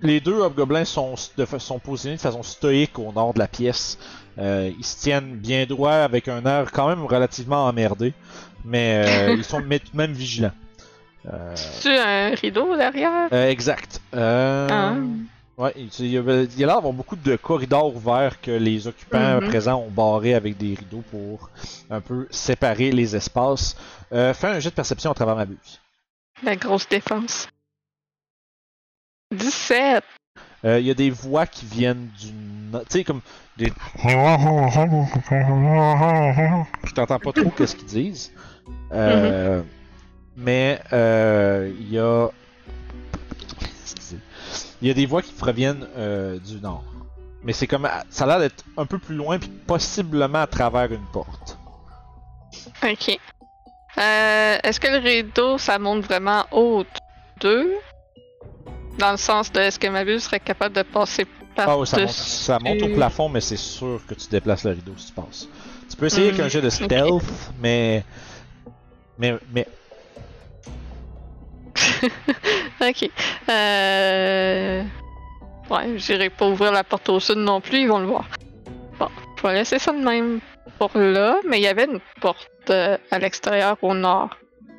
[0.00, 3.98] les deux hobgoblins sont, de, sont positionnés de façon stoïque au nord de la pièce.
[4.38, 8.12] Euh, ils se tiennent bien droit avec un air quand même relativement emmerdé,
[8.64, 9.62] mais euh, ils sont
[9.94, 10.52] même vigilants.
[11.32, 13.28] Euh, Tu un rideau derrière?
[13.32, 14.00] euh, exact.
[14.14, 14.94] Euh, Ah.
[15.58, 19.48] Ouais, il y a l'air d'avoir beaucoup de corridors ouverts que les occupants Mhm.
[19.48, 21.50] présents ont barrés avec des rideaux pour
[21.90, 23.76] un peu séparer les espaces.
[24.12, 25.80] Euh, fais un jet de perception à travers ma buse.
[26.42, 27.48] La grosse défense.
[29.30, 30.02] 17!
[30.64, 32.28] Euh, Il y a des voix qui viennent du.
[32.28, 33.20] Tu sais, comme
[33.58, 33.72] des.
[36.84, 38.32] Je t'entends pas trop qu'est-ce qu'ils disent?
[38.92, 39.62] Euh,
[40.36, 42.28] Mais euh, il y a.
[44.82, 46.84] Il y a des voix qui proviennent euh, du nord.
[47.44, 47.88] Mais c'est comme.
[48.10, 51.56] Ça a l'air d'être un peu plus loin, puis possiblement à travers une porte.
[52.84, 53.18] Ok.
[53.98, 56.84] Euh, Est-ce que le rideau, ça monte vraiment haut
[57.40, 57.74] d'eux?
[58.98, 61.86] Dans le sens de est-ce que ma bulle serait capable de passer par Ah oui,
[61.86, 65.06] ça monte, ça monte au plafond, mais c'est sûr que tu déplaces le rideau si
[65.08, 65.48] tu passes.
[65.88, 67.22] Tu peux essayer avec un Hmm, jet de stealth,
[67.60, 68.04] mais.
[69.18, 69.38] Mais.
[69.52, 69.66] Mais.
[72.80, 73.10] ok.
[73.48, 74.82] Euh...
[75.70, 78.28] Ouais, j'irai pas ouvrir la porte au sud non plus, ils vont le voir.
[78.98, 80.40] Bon, je vais laisser ça de même
[80.78, 84.36] pour là, mais il y avait une porte euh, à l'extérieur au nord.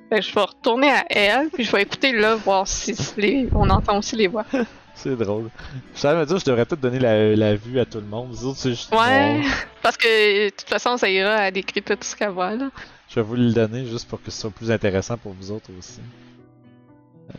[0.10, 3.48] Fait que je vais retourner à elle, puis je vais écouter là, voir si les...
[3.54, 4.46] on entend aussi les voix.
[4.96, 5.50] C'est drôle.
[5.96, 8.30] Je savais me dire, je devrais peut-être donner la, la vue à tout le monde.
[8.32, 8.94] Les autres, c'est juste.
[8.94, 9.42] Ouais,
[9.82, 12.70] parce que de toute façon, ça ira à décrire tout ce qu'elle voit là.
[13.10, 15.72] Je vais vous le donner juste pour que ce soit plus intéressant pour vous autres
[15.78, 16.00] aussi.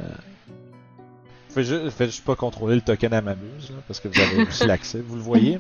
[0.01, 0.05] Euh...
[1.51, 4.67] Faites juste, juste pas contrôler le token à Mamuse, là, parce que vous avez aussi
[4.67, 5.01] l'accès.
[5.01, 5.59] Vous le voyez?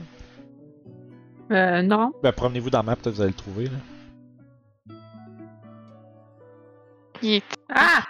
[1.53, 2.13] Euh, non.
[2.23, 3.65] Ben, promenez-vous dans la map, peut-être vous allez le trouver.
[3.67, 4.95] Là.
[7.23, 8.03] Il est- Ah!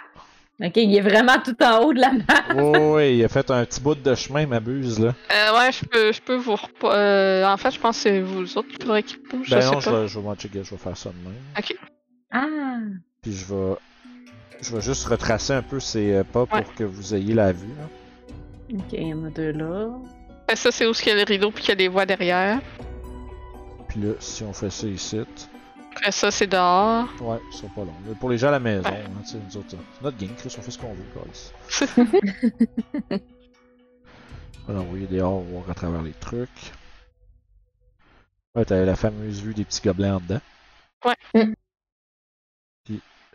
[0.63, 2.55] Ok, il est vraiment tout en haut de la map.
[2.57, 5.13] Oh, ouais, il a fait un petit bout de chemin, Mamuse, là.
[5.33, 6.53] Euh, ouais, je peux, je peux vous.
[6.53, 9.49] repo- Euh, en fait, je pense que c'est vous autres qui faudrait qu'il bouge.
[9.49, 10.01] Ben je non, sais je pas.
[10.01, 11.35] vais, je vais m'en checker, je vais faire ça de même.
[12.31, 12.77] Ah!
[13.21, 13.75] Puis je vais.
[14.61, 17.67] Je vais juste retracer un peu ces euh, pas pour que vous ayez la vue.
[17.77, 18.77] Là.
[18.79, 19.89] Ok, il y en a deux là.
[20.51, 22.05] Euh, Ça, c'est où il y a le rideau puis qu'il y a des voix
[22.05, 22.59] derrière.
[23.89, 25.19] Puis là, si on fait ça ici.
[25.91, 27.07] Après ça, c'est dehors.
[27.21, 27.93] Ouais, ce sera pas long.
[28.07, 29.03] Mais pour les gens à la maison, Ouais.
[29.05, 33.19] hein, tu sais, nous autres, c'est notre game, Chris, on fait ce qu'on veut, guys.
[34.67, 36.49] On va l'envoyer dehors, voir à travers les trucs.
[38.55, 40.41] Ouais, t'as la fameuse vue des petits gobelins en dedans.
[41.05, 41.53] Ouais.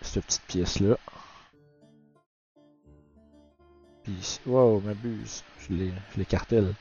[0.02, 0.96] Cette petite pièce-là.
[4.04, 5.42] Puis, ici- wow, m'abuse.
[5.68, 6.72] Je l'ai- je l'écartèle.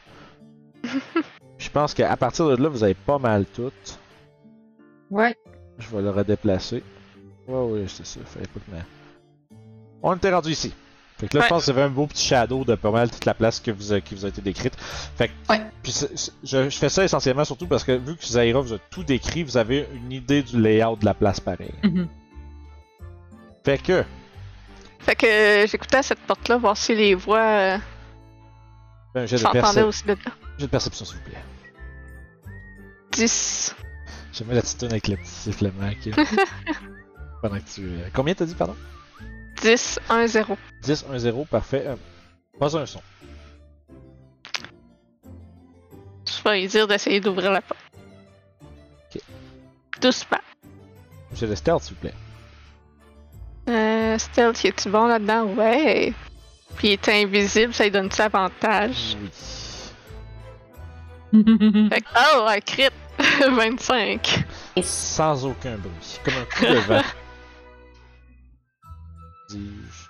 [1.58, 3.72] Je pense qu'à partir de là, vous avez pas mal tout.
[5.12, 5.36] Ouais.
[5.78, 6.82] Je vais le redéplacer.
[7.48, 8.22] Ouais, ouais, c'est ça.
[8.26, 9.58] Fait pas que ma-
[10.02, 10.74] On était rendu ici.
[11.18, 13.12] Fait que là, je pense que ça fait un beau petit shadow de pas mal
[13.12, 14.74] toute la place que vous a- qui vous a été décrite.
[14.78, 15.62] Fait que, Ouais.
[15.84, 19.04] puis je, je fais ça essentiellement surtout parce que vu que Zaira vous a tout
[19.04, 21.74] décrit, vous avez une idée du layout de la place pareil.
[21.84, 22.08] Mhm.
[23.70, 24.04] Fait que,
[25.00, 27.78] Fait que euh, j'écoutais à cette porte-là, voir si les voix euh,
[29.28, 30.18] jet de, aussi de là.
[30.58, 31.38] jet de perception, s'il vous plaît.
[33.12, 33.76] 10.
[34.34, 35.90] J'aime bien la petite avec le petit sifflement.
[36.02, 36.12] qui-
[37.42, 37.82] Pendant que tu.
[37.86, 38.76] euh, Combien t'as dit, pardon?
[39.62, 40.58] 10, 1, 0.
[40.84, 41.84] 10, 1, 0, parfait.
[41.88, 41.96] Euh,
[42.60, 43.02] pas un son.
[46.26, 47.80] Je vais lui dire d'essayer d'ouvrir la porte.
[49.14, 49.22] Ok.
[50.02, 50.38] Doucement.
[51.34, 52.14] Jet de stealth, s'il vous plaît.
[54.10, 55.44] Euh, Stealth, es-tu bon là-dedans?
[55.54, 56.14] Ouais.
[56.78, 59.16] Puis il est invisible, ça lui donne-tu avantage?
[59.22, 59.30] Oui.
[61.90, 62.90] Fait que, oh, un crit!
[63.52, 64.46] 25.
[64.82, 66.20] Sans aucun bruit.
[66.24, 67.02] Comme un coup de vent.
[69.50, 70.10] Dis-je.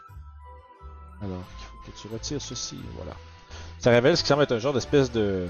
[1.25, 3.11] Alors, il faut que tu retires ceci, voilà.
[3.79, 5.47] Ça révèle ce qui semble être un genre d'espèce de...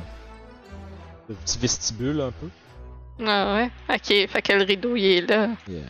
[1.27, 2.49] de petit vestibule un peu.
[3.27, 3.69] Ah ouais?
[3.89, 5.49] Ok, fait que le rideau il est là.
[5.67, 5.83] Yeah.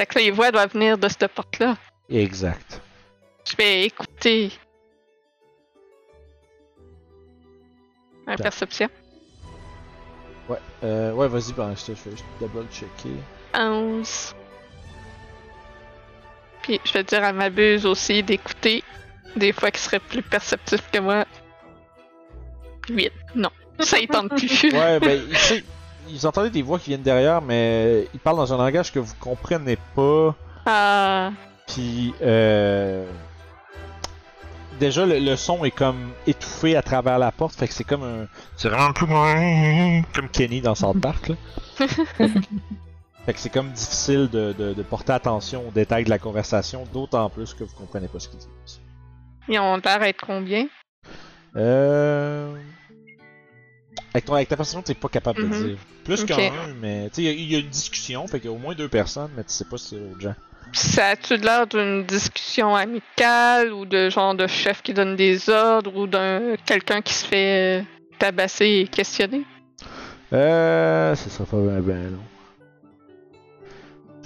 [0.00, 1.76] Fait que les voix doivent venir de cette porte-là.
[2.08, 2.80] Exact.
[3.46, 4.50] Je vais écouter.
[8.26, 8.88] Un perception.
[10.48, 13.14] Ouais, euh, ouais, vas-y, ben, je te je vais juste double checker.
[13.52, 14.34] 11.
[16.62, 18.82] Puis je vais dire à ma buse aussi d'écouter.
[19.36, 21.26] Des fois qui serait plus perceptif que moi.
[22.88, 23.12] 8.
[23.34, 23.50] Non.
[23.80, 24.62] Ça y tente plus.
[24.72, 25.62] Ouais, ben, tu
[26.12, 29.14] ils entendaient des voix qui viennent derrière, mais ils parlent dans un langage que vous
[29.20, 30.34] comprenez pas.
[30.66, 31.30] Ah.
[31.66, 33.06] Puis, euh,
[34.78, 38.02] déjà, le, le son est comme étouffé à travers la porte, fait que c'est comme
[38.02, 38.26] un.
[38.56, 41.34] C'est vraiment peu comme Kenny dans South Park, là.
[41.78, 46.86] fait que c'est comme difficile de, de, de porter attention aux détails de la conversation,
[46.92, 48.80] d'autant plus que vous comprenez pas ce qu'ils disent.
[49.48, 50.66] Ils ont l'air d'être combien?
[51.56, 52.54] Euh.
[54.12, 55.50] Avec, ton, avec ta perception, t'es pas capable Mhm.
[55.62, 55.78] de dire.
[56.04, 56.28] Plus Ok.
[56.28, 58.52] qu'un, mais tu sais, il y a- il y, a une discussion, fait qu'il y
[58.52, 60.34] a au moins deux personnes, mais tu sais pas si c'est autre gens.
[60.72, 65.96] Ça a-tu l'air d'une discussion amicale ou de genre de chef qui donne des ordres
[65.96, 67.84] ou d'un quelqu'un qui se fait
[68.18, 69.44] tabasser et questionner?
[70.32, 71.14] Euh.
[71.16, 72.18] Ça sera pas bien, ben long.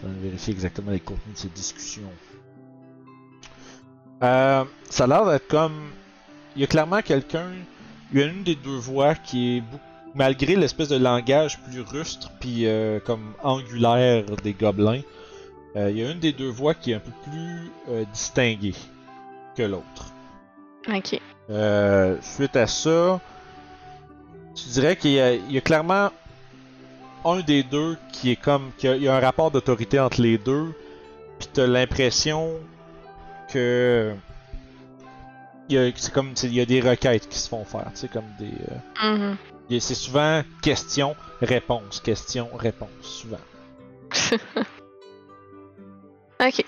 [0.03, 2.03] Je vais vérifier exactement les contenus de ces discussions.
[4.23, 4.65] Euh.
[4.91, 5.91] Ça a l'air d'être comme.
[6.57, 7.47] il y a clairement quelqu'un.
[8.15, 9.63] Il y a une des deux voix qui est
[10.15, 15.01] malgré l'espèce de langage plus rustre puis euh, comme angulaire des gobelins,
[15.77, 18.75] euh, il y a une des deux voix qui est un peu plus euh, distinguée
[19.57, 20.13] que l'autre.
[20.89, 21.21] Ok.
[22.23, 23.21] Suite à ça,
[24.55, 26.11] tu dirais qu'il y, a- il y a clairement
[27.25, 28.71] un des deux qui est comme.
[28.79, 30.73] qu'il y a un rapport d'autorité entre les deux,
[31.39, 32.51] puis t'as l'impression
[33.53, 34.13] que.
[35.69, 36.35] Il y a- C'est comme.
[36.37, 38.53] c'est- Il y a des requêtes qui se font faire, sais, comme des.
[39.03, 39.37] euh, Mhm.
[39.71, 43.39] y a- c'est souvent question, réponse, question, réponse, souvent.
[46.41, 46.65] ok.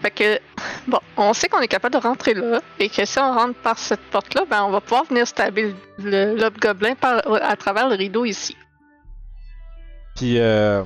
[0.00, 0.38] Fait que,
[0.86, 3.76] bon, on sait qu'on est capable de rentrer là, et que si on rentre par
[3.78, 8.24] cette porte-là, ben on va pouvoir venir stabber le l'hobgoblin par à travers le rideau
[8.24, 8.56] ici.
[10.14, 10.84] Puis, euh,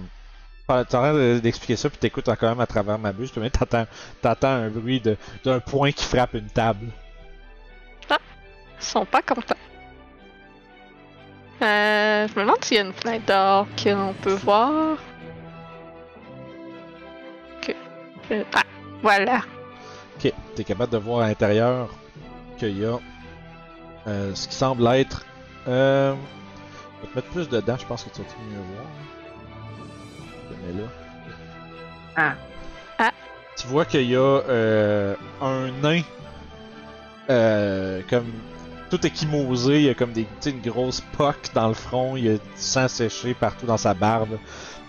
[0.67, 3.51] t'es en train de- d'expliquer ça, puis t'écoutes quand même à travers ma buse, puis
[3.51, 3.87] t'entends,
[4.23, 6.87] t'entends un bruit de- d'un point qui frappe une table.
[8.83, 9.55] Ils sont pas contents.
[11.62, 14.99] Euh, je me demande s'il y a une fenêtre dehors qu'on peut voir.
[17.59, 17.77] Ok.
[18.33, 18.62] Euh, ah,
[19.03, 19.42] voilà.
[20.16, 21.90] Ok, t'es capable de voir à l'intérieur
[22.59, 22.99] qu'il y a
[24.09, 25.25] euh, ce qui semble être.
[25.68, 28.87] Euh, je vais te mettre plus dedans, je pense que tu vas tout mieux voir.
[30.51, 30.88] Je te mets là.
[32.16, 32.35] Ah.
[32.99, 33.11] Ah.
[33.57, 36.03] Tu vois qu'il y a euh, un nain
[37.31, 38.33] euh, comme
[38.93, 42.29] tout échymosé, il y a comme des, une grosse poque dans le front, il y
[42.29, 44.39] a du sang séché partout dans sa barbe,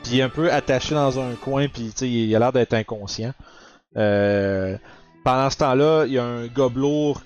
[0.04, 3.34] puis il est un peu attaché dans un coin, puis il a l'air d'être inconscient.
[3.96, 4.78] Euh,
[5.24, 7.22] pendant ce temps-là, il y a un gobelour,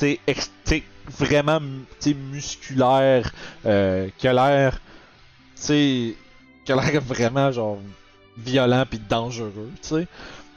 [0.00, 0.82] tu sais, ex- tu sais,
[1.16, 3.32] vraiment, tu sais, musculaire,
[3.64, 4.80] euh, qui a l'air,
[5.64, 6.16] qui
[6.68, 7.78] a l'air vraiment genre
[8.36, 10.08] violent puis dangereux, tu sais.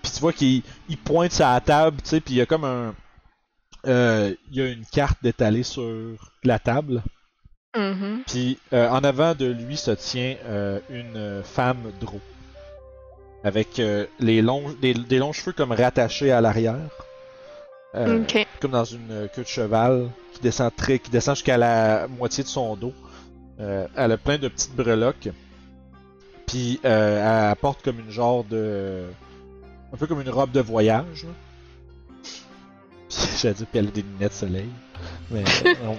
[0.01, 2.63] Puis tu vois qu'il il pointe sa table, tu sais, puis il y a comme
[2.65, 2.95] un,
[3.85, 5.83] il y a une carte d'étalée sur
[6.43, 7.01] la table.
[7.75, 8.23] Mhm.
[8.27, 12.19] Puis euh, en avant de lui se tient euh, une euh, femme drô.
[13.43, 16.75] Avec euh, les longs, des, des longs cheveux comme rattachés à l'arrière.
[17.95, 18.23] Euh.
[18.59, 22.43] Comme dans une euh, queue de cheval qui descend très, qui descend jusqu'à la moitié
[22.43, 22.93] de son dos.
[23.59, 25.29] Euh, elle a plein de petites breloques.
[26.47, 29.03] Puis euh, elle porte comme une genre de.
[29.93, 31.25] Un peu comme une robe de voyage.
[33.41, 34.69] J'allais dire, puis elle des lunettes soleil.
[35.31, 35.97] Mais, euh, non,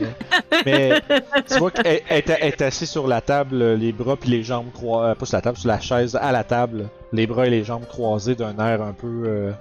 [0.65, 1.01] mais-
[1.49, 4.71] tu vois qu'elle elle est- assise sur la table, euh, les bras puis les jambes
[4.73, 5.15] croisées.
[5.19, 6.89] Pas sur la table, sur la chaise à la table.
[7.13, 9.25] Les bras et les jambes croisés d'un air un peu.
[9.27, 9.53] euh,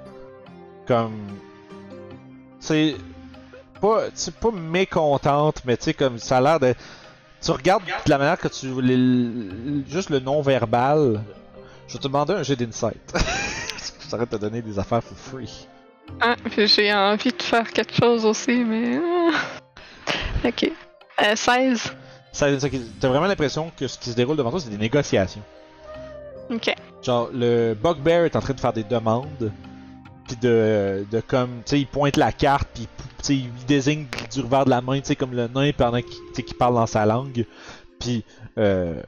[0.87, 1.13] comme.
[2.59, 2.95] C'est.
[3.81, 4.03] Pas,
[4.39, 6.75] pas mécontente, mais tu sais, comme ça a l'air de.
[7.41, 8.79] Tu regardes de la manière que tu.
[8.81, 11.23] les- juste le non-verbal.
[11.87, 13.13] Je vais te demander un jet d'insight.
[14.03, 15.67] Je t'arrête de te donner des affaires for free.
[16.19, 18.99] Ah, puis j'ai envie de faire quelque chose aussi, mais.
[18.99, 20.47] ah.
[20.47, 20.71] Ok.
[21.23, 21.93] Euh, 16.
[22.31, 22.67] Ça, ça-
[22.99, 25.41] T'as vraiment l'impression que ce qui se déroule devant toi, c'est des négociations.
[26.49, 26.73] Ok.
[27.03, 29.51] Genre, le Bugbear est en train de faire des demandes.
[30.27, 32.87] Puis de, de comme, tu sais, il pointe la carte, puis
[33.29, 36.75] il désigne du revers de la main, tu sais, comme le nain pendant qu'il parle
[36.75, 37.45] dans sa langue.
[37.99, 38.23] Puis
[38.57, 39.01] euh,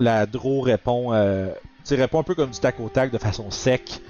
[0.00, 1.48] la Dro répond, euh,
[1.86, 4.00] tu répond un peu comme du tac au tac, de façon sec.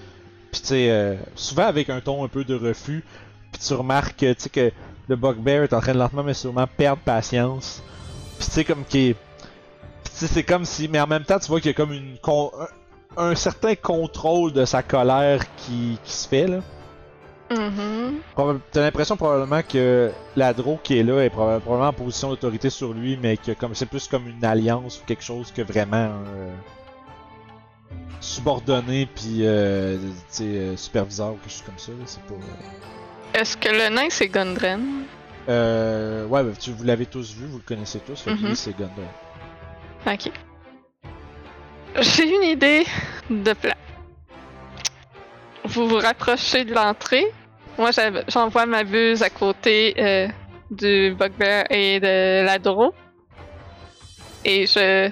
[0.54, 3.02] Puis tu sais, euh, souvent avec un ton un peu de refus.
[3.50, 4.70] Puis tu remarques, tu sais, que
[5.08, 7.82] le Bugbear est en train de lentement mais sûrement perdre patience.
[8.38, 9.16] Puis tu sais, comme sais,
[10.28, 12.52] c'est comme si, mais en même temps, tu vois qu'il y a comme une con-
[13.16, 16.58] un, un certain contrôle de sa colère qui, qui se fait là.
[17.50, 18.18] Mhm.
[18.36, 22.28] Proba- T'as l'impression probablement que la Dro qui est là est proba- probablement en position
[22.30, 25.62] d'autorité sur lui, mais que comme c'est plus comme une alliance ou quelque chose que
[25.62, 25.96] vraiment
[26.28, 26.54] euh,
[28.34, 29.96] subordonné puis euh,
[30.40, 31.92] euh, superviseur ou quelque chose comme ça.
[32.06, 32.34] C'est pas.
[32.34, 35.04] euh, Est-ce que le nain c'est Gundren?
[35.48, 38.26] Euh, ouais, bah, tu, vous l'avez tous vu, vous le connaissez tous.
[38.26, 38.48] Mhm.
[38.48, 39.08] lui, c'est Gundren.
[40.06, 40.30] Ok.
[42.00, 42.84] J'ai une idée
[43.30, 43.74] de plan.
[45.64, 47.26] Vous vous rapprochez de l'entrée.
[47.78, 47.90] Moi,
[48.28, 50.28] j'envoie ma buse à côté euh,
[50.70, 52.92] du Bugbear et de l'Adro.
[54.44, 55.10] Et je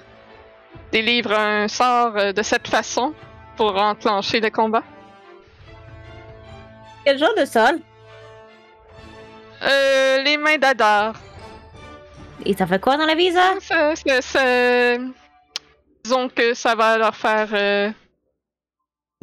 [0.93, 3.14] délivre un sort euh, de cette façon
[3.57, 4.82] pour enclencher le combat.
[7.05, 7.80] Quel genre de sol?
[9.62, 11.14] Euh, les mains d'Adar.
[12.45, 13.55] Et ça fait quoi dans la vie, ça?
[13.61, 14.97] Ça,
[16.05, 17.90] Disons que ça va leur faire euh,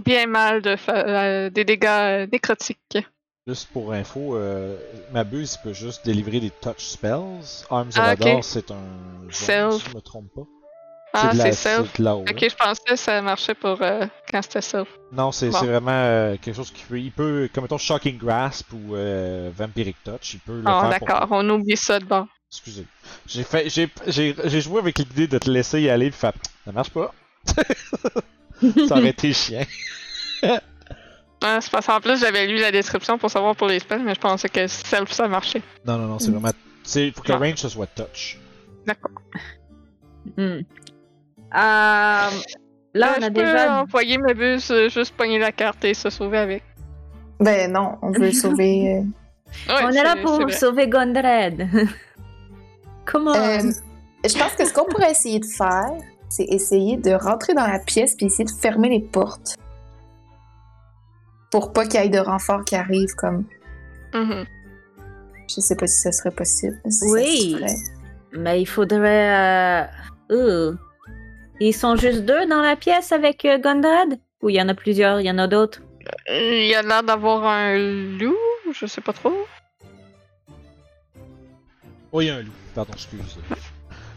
[0.04, 2.98] bien mal de faire euh, des dégâts euh, nécrotiques.
[3.46, 4.78] Juste pour info, euh,
[5.12, 7.66] ma buse peut juste délivrer des touch spells.
[7.70, 8.22] Arms of Ah, ok.
[8.22, 8.78] Ador, c'est un.
[9.30, 9.76] Self.
[9.84, 10.48] si je me trompe pas.
[11.14, 12.00] Ah, c'est self.
[12.00, 14.88] Ok, je pensais que ça marchait pour euh, quand c'était self.
[15.12, 15.58] Non, c'est Bon.
[15.64, 17.00] vraiment euh, quelque chose qui peut.
[17.00, 21.00] Il peut, comme mettons Shocking Grasp ou euh, Vampiric Touch, il peut le Ah, faire.
[21.00, 22.28] pour d'accord, on oublie ça de bord.
[22.52, 22.86] Excusez.
[23.28, 26.36] J'ai fait, j'ai, j'ai, j'ai joué avec l'idée de te laisser y aller, puis fait,
[26.66, 27.14] ça marche pas.
[28.88, 29.66] ça aurait été chiant.
[31.42, 34.14] Ah, c'est parce qu'en plus, j'avais lu la description pour savoir pour les spells, mais
[34.14, 35.62] je pensais que self ça marchait.
[35.86, 36.52] Non, non, non, c'est vraiment.
[36.84, 38.38] C'est faut que le range ce soit touch.
[38.86, 39.12] D'accord.
[40.36, 40.60] Hmm.
[41.54, 42.30] Euh, là,
[42.96, 43.82] Euh, on a je peux déjà.
[43.82, 46.64] envoyer mes bus, euh, juste pogner la carte et se sauver avec.
[47.40, 49.02] Ben non, on veut sauver.
[49.68, 51.68] Ouais, on est là pour sauver Gondred.
[53.06, 53.72] Comment Euh,
[54.24, 55.90] je pense que ce qu'on pourrait essayer de faire,
[56.30, 59.56] c'est essayer de rentrer dans la pièce puis essayer de fermer les portes.
[61.52, 63.46] Pour pas qu'il y ait de renfort qui arrive, comme.
[64.14, 64.46] Mhm.
[65.50, 66.80] Je sais pas si ça serait possible.
[66.88, 67.58] si Oui.
[68.34, 69.82] Mais il faudrait.
[69.82, 69.88] euh,
[70.32, 70.74] euh,
[71.60, 74.20] Ils sont juste deux dans la pièce avec euh, Gondred?
[74.42, 75.82] Ou il y en a plusieurs, il y en a d'autres?
[76.30, 78.38] Il y a l'air d'avoir un loup,
[78.72, 79.46] je sais pas trop.
[82.12, 82.52] Oh, il y a un loup.
[82.74, 83.38] Pardon, excuse.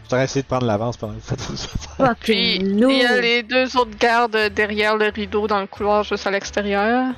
[0.03, 2.15] Je t'aurais essayé de prendre l'avance pendant que vous faites vos affaires.
[2.21, 6.25] Puis, il y a les deux autres gardes derrière le rideau dans le couloir juste
[6.25, 7.13] à l'extérieur.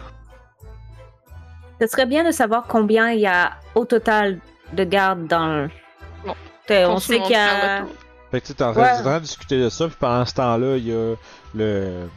[1.80, 4.40] Ce serait bien de savoir combien il y a au total
[4.74, 5.70] de gardes dans le.
[6.26, 6.36] Bon.
[6.70, 7.86] On sait qu'il y a.
[8.36, 10.92] Fait que tu en, train- de discuter de ça, puis pendant ce temps-là, il y
[10.94, 11.16] a
[11.54, 12.08] le.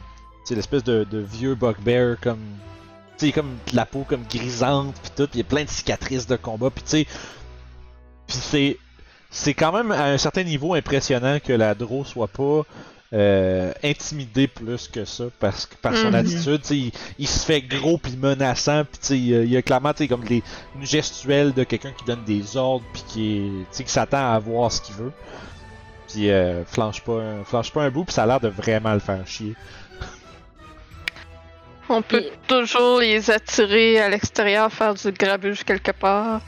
[0.45, 2.39] Tu l'espèce de, de vieux bugbear comme.
[3.17, 5.63] Tu sais, comme de la peau comme grisante, puis tout, puis il y a plein
[5.63, 7.05] de cicatrices de combat, puis tu sais.
[8.27, 8.77] Puis c'est.
[9.31, 12.63] C'est quand même à un certain niveau impressionnant que la Draw soit pas
[13.13, 16.15] euh, intimidée plus que ça parce que par son Mhm.
[16.15, 20.41] attitude, il, il se fait gros puis menaçant, puis il y a- clairement comme des,
[20.75, 23.51] une gestuelle de quelqu'un qui donne des ordres puis qui
[23.83, 25.11] qui s'attend à voir ce qu'il veut.
[26.11, 28.93] Puis euh, flanche pas, un, flanche pas un bout, puis ça a l'air de vraiment
[28.93, 29.55] le faire chier.
[31.89, 36.41] On peut Et- toujours les attirer à l'extérieur, faire du grabuge quelque part.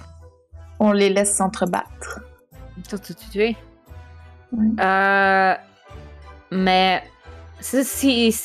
[0.80, 2.20] On les laisse s'entrebattre.
[2.89, 3.55] Tout, tout, tout, tuer.
[4.51, 4.84] Ouais.
[4.84, 5.53] Euh,
[6.51, 7.03] mais
[7.59, 8.36] c'est si-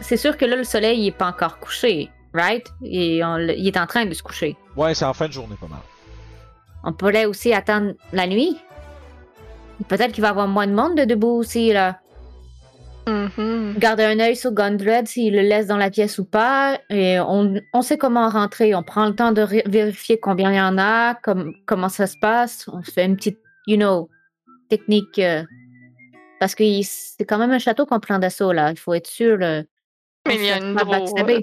[0.00, 2.66] c'est sûr que là, le soleil il est pas encore couché, right?
[2.84, 4.56] Et on le- il est en train de se coucher.
[4.76, 5.80] Ouais, c'est en fin de journée pas mal.
[6.84, 8.56] On pourrait aussi attendre la nuit.
[9.86, 12.00] Peut-être qu'il va y avoir moins de monde de debout aussi, là.
[13.78, 16.78] Garder un œil sur Gondred s'il le laisse dans la pièce ou pas.
[16.90, 18.74] Et on, on sait comment rentrer.
[18.74, 22.18] On prend le temps de vérifier combien il y en a, comme, comment ça se
[22.20, 22.68] passe.
[22.70, 24.10] On fait une petite, you know,
[24.68, 25.18] technique.
[25.20, 25.42] euh,
[26.38, 28.72] parce que c'est quand même un château qu'on prend d'assaut, là.
[28.72, 29.38] Il faut être sûr.
[29.38, 29.62] là.
[30.26, 31.40] Mais il y a une drôle.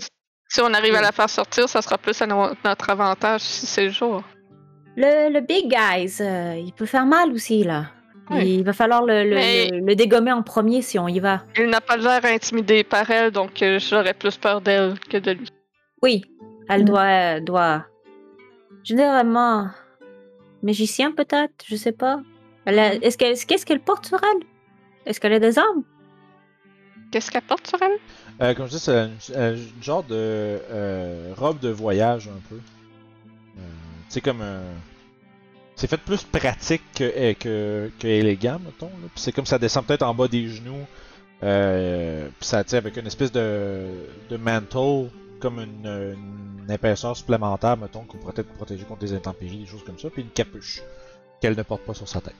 [0.47, 3.65] Si on arrive à la faire sortir, ça sera plus à no- notre avantage si
[3.65, 4.21] c'est le jour.
[4.95, 7.87] Le, le big guys, euh, il peut faire mal aussi, là.
[8.31, 8.55] Oui.
[8.59, 11.43] Il va falloir le, le- Mais- le- le dégommer en premier si on y va.
[11.57, 15.31] Il n'a pas l'air intimidé par elle, donc euh, j'aurais plus peur d'elle que de
[15.31, 15.47] lui.
[16.01, 16.23] Oui,
[16.69, 16.85] elle Mm.
[16.85, 17.85] doit, doit.
[18.83, 19.69] Généralement,
[20.63, 22.19] magicien peut-être, je sais pas.
[22.65, 24.43] Est-ce qu'elle, qu'est-ce qu'elle porte sur elle?
[25.05, 25.83] Est-ce qu'elle a des armes?
[27.11, 27.97] Qu'est-ce qu'elle porte sur elle?
[28.41, 32.55] Euh, comme je dis, c'est un, un genre de euh, robe de voyage un peu.
[32.55, 33.61] Euh,
[34.09, 34.61] c'est comme un.
[35.75, 38.87] C'est fait plus pratique que, euh, que, que élégant, mettons.
[38.87, 39.07] Là.
[39.13, 40.85] Puis c'est comme ça descend peut-être en bas des genoux.
[41.43, 43.87] Euh, puis ça, tu sais, avec une espèce de,
[44.29, 45.09] de mantle,
[45.41, 46.15] comme une,
[46.65, 50.09] une épaisseur supplémentaire, mettons, qu'on pourrait peut-être protéger contre des intempéries, des choses comme ça.
[50.09, 50.81] Puis une capuche
[51.41, 52.35] qu'elle ne porte pas sur sa tête.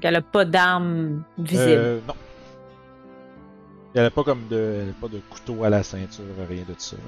[0.00, 1.64] Qu'elle a pas d'armes visibles.
[1.66, 2.14] Euh, non.
[3.94, 6.74] Elle a pas comme de, elle a pas de couteau à la ceinture, rien de
[6.78, 6.96] ça.
[6.96, 7.02] là.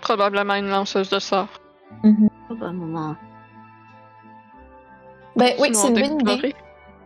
[0.00, 1.48] Probablement une lanceuse de sort.
[2.02, 3.16] Pas un moment.
[5.36, 6.54] Ben oui, c'est une bonne idée.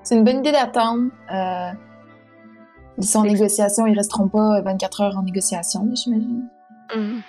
[0.03, 1.11] C'est une bonne idée d'attendre.
[1.33, 1.71] Euh,
[2.99, 6.45] ils sont en négociation, ils resteront pas 24 heures en négociation, j'imagine.
[6.95, 7.23] Mhm.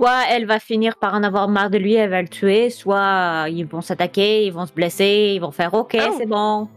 [0.00, 3.46] Soit elle va finir par en avoir marre de lui, elle va le tuer, soit
[3.48, 6.14] ils vont s'attaquer, ils vont se blesser, ils vont faire OK, Oh.
[6.18, 6.68] c'est bon.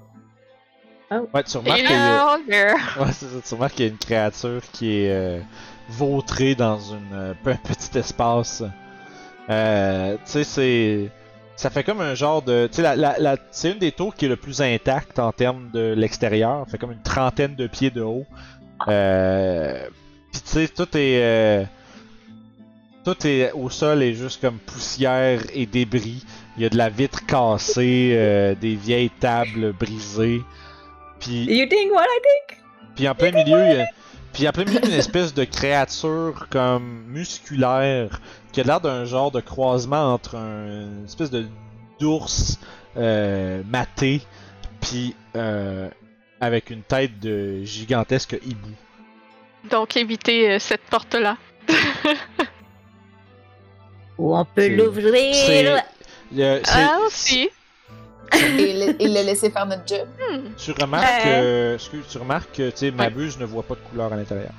[1.11, 2.37] Ouais, tu remarques Il qu'il y a...
[2.47, 2.75] there.
[2.99, 5.39] Ouais, c'est ça, tu remarques qu'il y a une créature qui est euh,
[5.89, 8.63] vautrée dans une, euh, un petit espace.
[9.49, 11.11] Euh, tu sais, c'est...
[11.59, 12.67] Ça fait comme un genre de...
[12.67, 15.33] Tu sais, la, la, la- c'est une des tours qui est le plus intacte en
[15.33, 16.63] termes de l'extérieur.
[16.65, 18.25] Ça fait comme une trentaine de pieds de haut.
[18.87, 19.85] Euh...
[20.31, 21.21] Puis tu sais, tout est...
[21.21, 21.63] euh,
[23.03, 26.23] Tout est au sol est juste comme poussière et débris.
[26.55, 30.41] Il y a de la vitre cassée, euh, des vieilles tables brisées.
[31.19, 32.57] Puis You think what I think?
[32.95, 33.87] puis en plein milieu, il y a-
[34.39, 38.21] puis plein milieu d'une espèce de créature comme musculaire
[38.51, 40.67] qui a l'air d'un genre de croisement entre un,
[40.99, 41.45] une espèce de
[41.99, 42.57] d'ours
[42.97, 44.21] euh, maté
[44.81, 45.89] puis euh,
[46.39, 48.69] avec une tête de gigantesque hibou.
[49.69, 51.35] Donc, évitez euh, cette porte-là.
[54.17, 55.13] Ou on peut l'ouvrir.
[55.33, 55.81] c'est-
[56.65, 57.49] Ah, aussi.
[58.33, 60.07] Et le, et le laisser faire notre job.
[60.19, 60.49] Hmm.
[60.57, 61.41] tu remarques, Euh.
[61.71, 64.15] euh, excuse, tu remarques que tu sais, ma buse ne voit pas de couleur à
[64.15, 64.51] l'intérieur?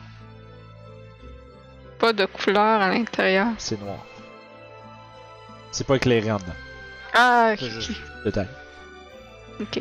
[1.98, 3.48] Pas de couleur à l'intérieur.
[3.58, 3.98] C'est noir.
[5.72, 6.52] C'est pas éclairé en dedans.
[7.14, 8.48] Ah, C'est juste détail.
[9.60, 9.80] ok.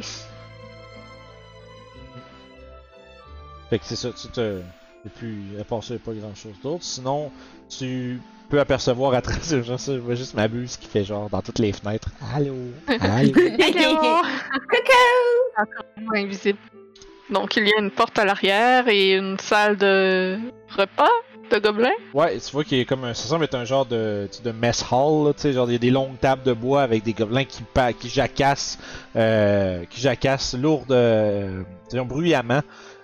[3.69, 4.61] Fait que c'est ça, tu te.
[5.05, 6.83] Et puis, à part ça, y a pas grand chose d'autre.
[6.83, 7.31] Sinon,
[7.69, 8.19] tu
[8.49, 9.41] peux apercevoir à travers.
[9.63, 12.09] Je sais, je vois juste ma buse qui fait genre dans toutes les fenêtres.
[12.35, 12.53] Allô?
[12.87, 13.31] Allô?
[13.37, 13.97] Hello!
[15.57, 16.57] Encore moins invisible.
[17.29, 20.37] Donc, il y a une porte à l'arrière et une salle de
[20.75, 21.09] repas
[21.51, 21.89] de gobelins.
[22.13, 23.13] Ouais, tu vois qu'il y a comme un.
[23.13, 25.67] Ça semble être un genre de, tu sais, de mess hall, là, tu sais, genre
[25.69, 28.77] il y a des longues tables de bois avec des gobelins qui, pa- qui jacassent,
[29.15, 32.61] euh, qui jacassent lourdes, euh, disons, bruyamment.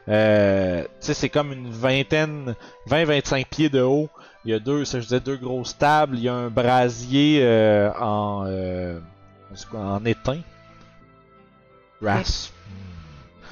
[0.07, 2.55] Euh, c'est comme une vingtaine,
[2.89, 4.09] 20-25 pieds de haut.
[4.43, 6.17] Il y a deux, ça je disais, deux grosses tables.
[6.17, 8.99] Il y a un brasier euh, en, euh,
[9.73, 10.41] en étain.
[12.01, 12.51] Brass.
[12.69, 13.45] Hmm.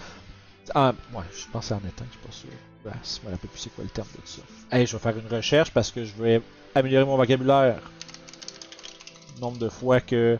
[0.75, 2.49] Ah, ouais, je pense c'est en étain, je suis pas sûr.
[2.85, 4.41] Brass, je me rappelle plus c'est quoi le terme de ça.
[4.71, 6.41] Hey, je vais faire une recherche parce que je vais
[6.75, 7.79] améliorer mon vocabulaire.
[9.41, 10.37] Nombre de fois que.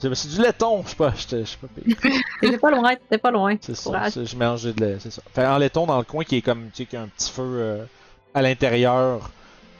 [0.00, 1.96] C'est du laiton, je sais pas, je sais pas pire.
[2.40, 3.56] T'es pas loin, t'es pas loin.
[3.60, 5.22] C'est ça, je mélangeais de lait, c'est ça.
[5.34, 7.30] Fait en laiton dans le coin qui est comme, tu sais, qui a un petit
[7.32, 7.84] feu euh,
[8.32, 9.30] à l'intérieur.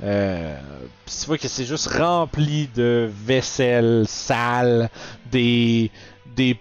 [0.02, 0.56] Euh,
[1.04, 4.90] pis tu vois que c'est juste rempli de vaisselle sale,
[5.30, 5.90] des,
[6.36, 6.56] des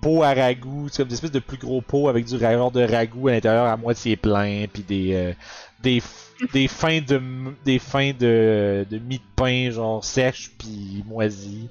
[0.00, 2.82] pots à ragoût, c'est comme des espèces de plus gros pots avec du rayon de
[2.82, 5.32] ragoût à l'intérieur à moitié plein, puis des, euh,
[5.82, 6.02] des,
[6.52, 7.20] des fins de,
[7.64, 11.68] des fins de, de mie de pain genre sèches puis moisies.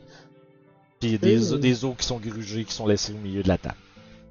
[1.18, 3.76] Des, des os qui sont grugés, qui sont laissés au milieu de la table.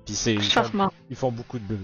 [0.04, 1.78] Puis c'est, ils font, ils font beaucoup de bruit.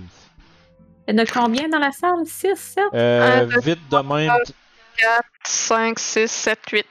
[1.09, 2.24] Il y en a combien dans la salle?
[2.24, 4.53] 6, 7 Euh, Un, deux, vite de même, t-
[4.99, 6.86] 4, 5, 6, 7, 8.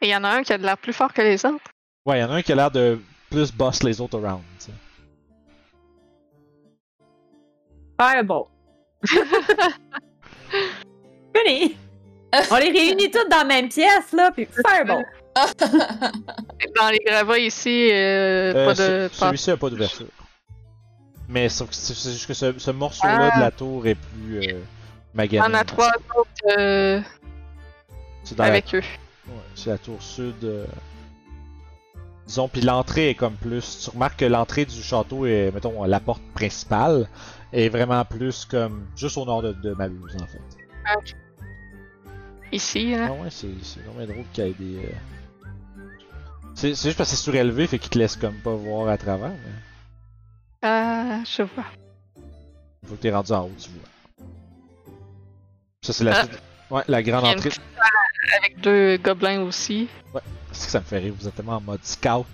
[0.00, 1.64] Et il y en a un qui a de l'air plus fort que les autres.
[2.06, 4.42] ouais, il y en a un qui a l'air de plus boss les autres around.
[8.00, 8.44] Fireball.
[11.34, 11.76] Fini.
[12.50, 15.04] On les réunit toutes dans la même pièce, là, puis Fireball.
[16.76, 20.06] Dans les gravats ici, euh, Euh, pas de Celui-ci a pas d'ouverture.
[21.28, 23.36] Mais sauf que c'est c'est juste que ce, ce morceau-là Ah.
[23.38, 24.60] de la tour est plus euh,
[25.14, 25.46] magané.
[25.48, 27.00] On a trois autres euh,
[28.24, 28.78] C'est dans la- avec eux.
[29.28, 30.34] ouais, c'est la tour sud.
[30.44, 30.64] euh,
[32.26, 33.84] Disons, puis l'entrée est comme plus.
[33.84, 37.08] Tu remarques que l'entrée du château est, mettons, la porte principale
[37.54, 41.06] est vraiment plus comme juste au nord de, de en fait.
[42.52, 43.08] Ici, hein?
[43.10, 44.76] Ah ouais, c'est c'est vraiment drôle qu'il y ait des.
[44.76, 44.88] euh,
[46.60, 49.28] C'est juste parce que c'est surélevé, fait qu'il te laisse comme pas voir à travers,
[49.30, 49.52] mais
[50.62, 51.62] Ah, je vois.
[52.84, 54.24] fois que t'es rendu en haut, tu vois.
[55.82, 56.24] Ça, c'est la Ah.
[56.24, 57.50] suite- Ouais, la grande entrée.
[58.42, 59.88] Avec deux gobelins aussi.
[60.50, 62.26] C'est que ça me fait rire, vous êtes tellement en mode scout.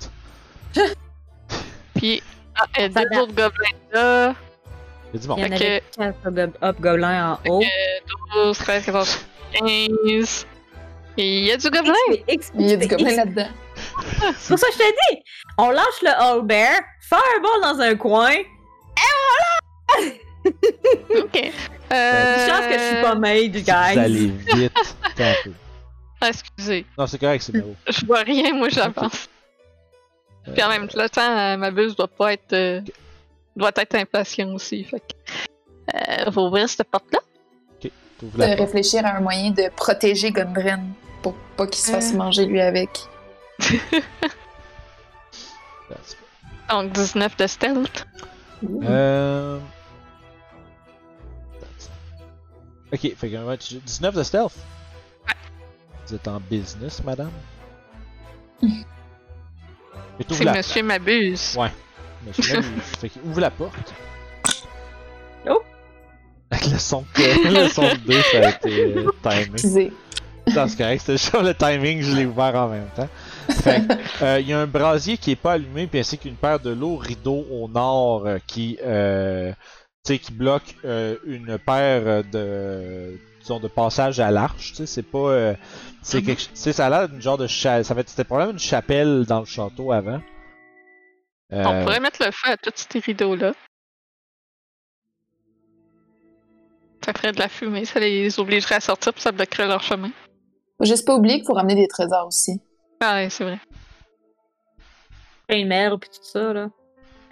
[1.94, 2.22] Puis,
[2.56, 4.34] ah, il y a Ça deux autres gobelins là.
[5.12, 5.38] Il y a du monde.
[5.38, 7.62] Il y en avait 4 gob- hobgoblins en haut.
[8.34, 9.18] 12, 13, 14,
[9.52, 10.46] 15.
[11.18, 11.92] Et il y a du gobelin.
[12.58, 13.48] Il y a du gobelin là-dedans.
[14.38, 15.22] C'est pour ça que je te dis,
[15.58, 18.32] on lâche le All Bear, Fireball dans un coin,
[21.16, 21.52] Ok.
[21.92, 22.48] Euh...
[22.48, 23.92] chance que je suis pas made, Si guys.
[23.94, 24.96] Vous allez vite.
[25.02, 25.52] Attends un peu.
[26.20, 26.86] ah, excusez.
[26.98, 27.64] Non, c'est correct, c'est bien.
[27.88, 29.28] Je vois rien, moi j'avance.
[30.52, 32.52] Puis en même temps, euh, ma buse doit pas être.
[32.52, 32.80] euh,
[33.56, 34.84] doit être impatient aussi.
[34.84, 35.14] Fait que.
[35.94, 37.20] Euh, faut ouvrir cette porte-là.
[38.18, 38.58] T'ouvres De la porte.
[38.60, 40.92] réfléchir à un moyen de protéger Gundren
[41.22, 42.16] pour pas qu'il se fasse Euh.
[42.16, 42.90] manger lui avec.
[45.88, 46.16] That's-
[46.70, 48.06] Donc 19 de stealth.
[48.82, 49.58] Euh...
[52.92, 54.52] Ok, fait que ouais, tu- 19 de stealth?
[56.06, 57.32] Vous êtes en business, madame?
[60.30, 61.56] C'est la Monsieur Mabuse.
[61.58, 61.72] Ouais.
[62.26, 62.82] Monsieur Mabuse.
[63.00, 63.92] fait qu'il ouvre la porte.
[65.48, 65.60] Oh.
[66.50, 69.46] Avec le son que, le son de deux, ça a été euh, timé.
[69.54, 69.92] Excusez.
[70.54, 73.08] Non, c'est correct, c'était le timing, je l'ai ouvert en même temps.
[74.22, 76.70] Euh, il y a un brasier qui est pas allumé, puis ainsi qu'une paire de
[76.70, 79.52] lourds rideaux au nord euh, qui, euh,
[80.04, 84.70] tu sais, qui bloque euh, une paire de, disons, de passage à l'arche.
[84.70, 85.54] Tu sais, c'est pas, euh,
[86.02, 89.24] c'est quelque, ça a l'air d'une genre de cha- ça fait, c'était probablement une chapelle
[89.26, 90.20] dans le château avant.
[91.52, 93.52] Euh, On pourrait mettre le feu à tous ces rideaux-là.
[97.04, 100.10] Ça ferait de la fumée, ça les obligerait à sortir puis ça bloquerait leur chemin.
[100.78, 102.60] Faut juste pas oublier qu'il faut ramener des trésors aussi.
[103.06, 103.58] Ah ouais, c'est vrai.
[105.50, 106.70] De merde pis tout ça, là.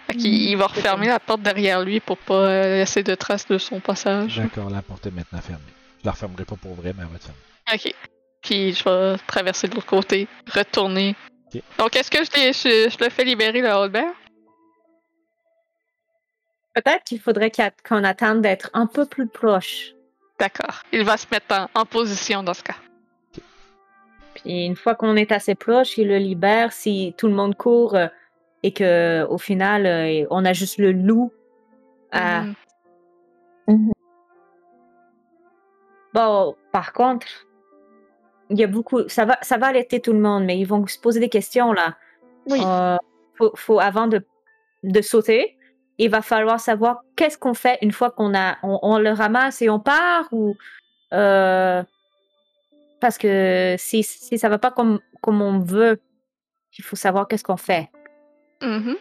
[0.05, 3.47] Fait qu'il il va refermer la porte derrière lui pour pas euh, laisser de traces
[3.47, 4.37] de son passage.
[4.37, 5.63] D'accord, la porte est maintenant fermée.
[6.01, 7.39] Je la refermerai pas pour vrai, mais elle va être fermée.
[7.73, 7.93] Ok.
[8.41, 11.15] Puis je vais traverser de l'autre côté, retourner.
[11.47, 11.61] Ok.
[11.79, 14.13] Donc est-ce que je, je, je le fais libérer le Holbert?
[16.75, 17.51] Peut-être qu'il faudrait
[17.87, 19.93] qu'on attende d'être un peu plus proche.
[20.39, 20.81] D'accord.
[20.91, 22.75] Il va se mettre en, en position dans ce cas.
[24.35, 27.95] Puis une fois qu'on est assez proche, il le libère si tout le monde court
[27.95, 28.07] euh,
[28.63, 31.31] et que au final, euh, on a juste le loup.
[32.11, 32.43] à-
[33.67, 33.91] Mhm.
[36.13, 37.25] Bon, par contre,
[38.49, 39.07] il y a beaucoup.
[39.09, 41.73] Ça va, ça va alerter tout le monde, mais ils vont se poser des questions
[41.73, 41.95] là.
[42.47, 42.61] Oui.
[42.63, 42.97] Euh,
[43.35, 44.23] faut, faut- avant de,
[44.83, 45.57] de sauter,
[45.97, 49.61] il va falloir savoir qu'est-ce qu'on fait une fois qu'on a, on, on le ramasse
[49.61, 50.55] et on part ou
[51.13, 51.81] euh,
[53.03, 55.99] parce que si, si ça va pas comme, comme on veut,
[56.77, 57.89] il faut savoir qu'est-ce qu'on fait.
[58.61, 58.95] Mhm.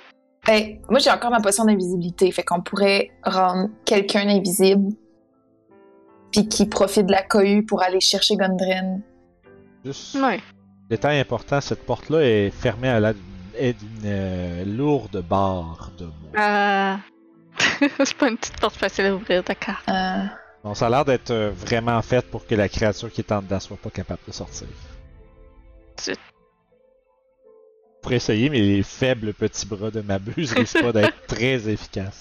[0.45, 4.93] Ben, moi, j'ai encore ma potion d'invisibilité, fait qu'on pourrait rendre quelqu'un invisible,
[6.33, 9.03] puis qui profite de la cohue pour aller chercher Gondren.
[9.85, 10.41] Juste, Ouais.
[10.91, 13.13] détail important, cette porte-là est fermée à la
[13.57, 16.41] est d'une euh, lourde barre de bois.
[16.41, 16.97] Euh...
[18.05, 19.81] c'est pas une petite porte facile à ouvrir, d'accord.
[19.89, 20.25] Euh,
[20.65, 23.43] Donc ça a l'air d'être euh, vraiment fait pour que la créature qui est en
[23.43, 24.69] dedans soit pas capable de sortir.
[26.01, 26.19] Zut.
[28.01, 32.21] Pour essayer, mais les faibles petits bras de ma buse risquent pas d'être très efficaces.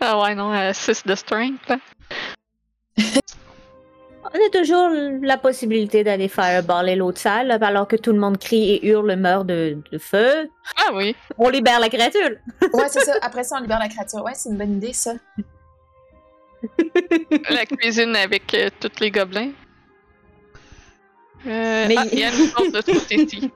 [0.00, 1.68] Ah ouais, non, 6 de strength.
[1.68, 1.76] là.
[4.24, 4.88] On a toujours
[5.22, 9.46] la possibilité d'aller fireballer l'autre salle alors que tout le monde crie et hurle meurt
[9.46, 10.48] de, de feu.
[10.78, 11.14] Ah oui.
[11.36, 12.30] On libère la créature.
[12.72, 13.14] Ouais, c'est ça.
[13.20, 14.22] Après ça, on libère la créature.
[14.24, 15.12] Ouais, c'est une bonne idée, ça.
[17.50, 19.50] La cuisine avec euh, tous les gobelins.
[21.46, 23.50] Euh, Mais- ah, il y a une porte de ce côté-ci.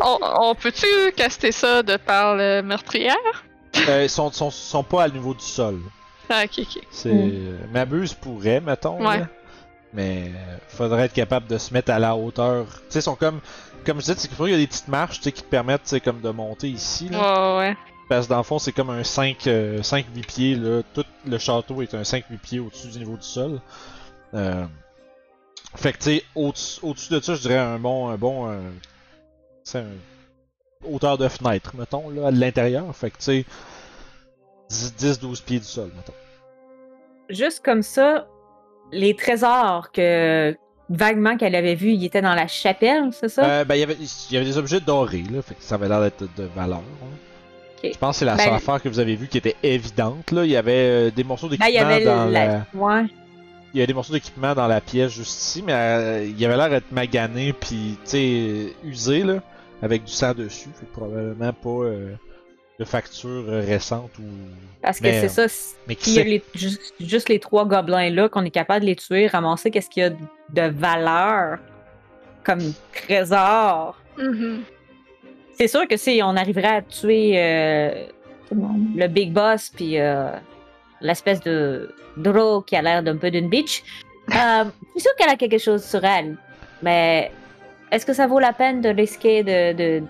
[0.00, 0.86] On, on peut-tu
[1.16, 3.16] caster ça de par le meurtrière?
[3.88, 5.78] Euh, ils sont, sont, sont pas à le niveau du sol.
[6.28, 6.82] Ah, ok, ok.
[6.90, 7.30] C'est Mm.
[7.32, 9.04] euh, ma buse pourrait, mettons.
[9.04, 9.20] Ouais.
[9.20, 9.28] là.
[9.92, 12.66] Mais euh, faudrait être capable de se mettre à la hauteur.
[12.66, 13.40] Tu sais, ils sont comme.
[13.84, 16.30] Comme je disais, c'est qu'il y a des petites marches qui te permettent comme de
[16.30, 17.08] monter ici.
[17.08, 17.58] Là.
[17.58, 17.76] Ouais, ouais.
[18.08, 20.54] Parce que dans le fond, c'est comme un 5, euh, 5-8 pieds.
[20.56, 20.82] Là.
[20.94, 23.60] Tout le château est un 5-8 pieds au-dessus du niveau du sol.
[24.34, 24.64] Euh,
[25.76, 28.08] Fait que tu sais, au-dessus de ça, je dirais un bon.
[28.08, 28.58] Un bon euh,
[29.74, 29.84] un-
[30.92, 32.94] hauteur de fenêtre, mettons, là, à l'intérieur.
[32.96, 33.44] Fait que tu sais,
[34.98, 36.14] 10-12 pieds du sol, mettons.
[37.28, 38.26] Juste comme ça,
[38.92, 40.56] les trésors que
[40.90, 43.44] vaguement qu'elle avait vus, ils étaient dans la chapelle, c'est ça?
[43.44, 45.76] Euh, ben, il y avait- il y avait des objets dorés, là, fait que ça
[45.76, 46.78] avait l'air d'être de valeur.
[46.78, 47.06] hein.
[47.82, 50.32] Je pense que c'est la Ben- seule affaire que vous avez vue qui était évidente,
[50.32, 50.44] là.
[50.44, 52.46] Il y avait euh, des morceaux Ben, il d'équipement avait dans la...
[52.46, 52.66] la...
[52.74, 53.04] Ouais.
[53.72, 56.44] Il y a des morceaux d'équipement dans la pièce juste ici, mais euh, il y
[56.44, 57.96] avait l'air d'être magané puis
[58.84, 59.36] usé là,
[59.80, 61.84] avec du sang dessus, fait que probablement pas
[62.80, 64.24] de facture euh, récente ou
[64.82, 66.28] Parce que c'est ça, s- mais qui s'il y a sait?
[66.30, 70.02] les- juste, juste les trois gobelins-là, qu'on est capable de les tuer, ramasser qu'est-ce qu'il
[70.02, 71.58] y a de valeur
[72.42, 73.96] comme trésor.
[74.18, 74.62] Mhm.
[75.58, 78.06] C'est sûr que si on arriverait à tuer euh,
[78.96, 80.30] le Big Boss puis euh,
[81.02, 83.82] l'espèce de Dro qui a l'air d'un peu d'une bitch,
[84.30, 86.38] euh, je suis sûre qu'elle a quelque chose sur elle.
[86.82, 87.30] Mais
[87.92, 90.02] est-ce que ça vaut la peine de risquer de-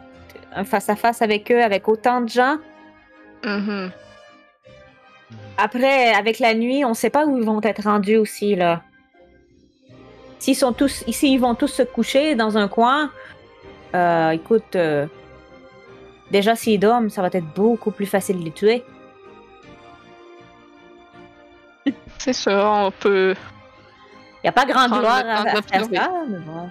[0.55, 2.59] un face-à-face avec eux, avec autant de gens?
[3.45, 3.91] Mhm.
[5.57, 8.83] Après, avec la nuit, on sait pas où ils vont être rendus aussi, là.
[10.39, 13.11] S'ils sont tous, ici, ils vont tous se coucher dans un coin.
[13.95, 15.07] Euh, écoute, euh,
[16.31, 18.85] déjà s'ils dorment, ça va être beaucoup plus facile de les tuer.
[22.19, 23.35] C'est ça, on peut.
[24.43, 26.71] Y a pas grand gloire à, faire ça, mais bon.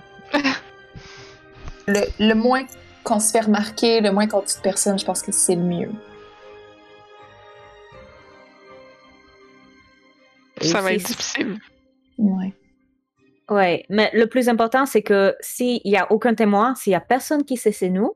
[1.87, 2.63] Le, le moins
[3.09, 5.63] qu'on se fait remarquer, le moins qu'on tue de personne, je pense que c'est le
[5.63, 5.89] mieux.
[10.61, 11.59] Ça va être difficile.
[12.17, 12.53] Ouais.
[13.49, 16.99] Ouais, mais le plus important, c'est que s'il y a aucun témoin, s'il y a
[17.01, 18.13] personne qui sait c'est nous,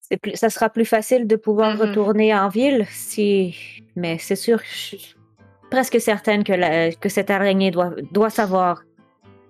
[0.00, 1.80] c'est plus, ça sera plus facile de pouvoir Mhm.
[1.82, 2.84] retourner en ville.
[2.90, 3.54] Si,
[3.94, 5.14] mais c'est sûr, je suis
[5.70, 8.82] presque certaine que, la- que cette araignée doit, doit savoir.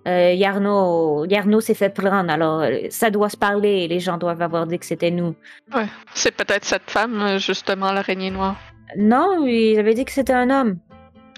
[0.06, 3.88] Euh, Yarno, Yarno s'est fait prendre, alors euh, ça doit se parler.
[3.88, 5.34] Les gens doivent avoir dit que c'était nous.
[5.74, 5.86] Ouais.
[6.14, 8.56] C'est peut-être cette femme, euh, justement, l'araignée noire.
[8.96, 10.78] Non, il avait dit que c'était un homme.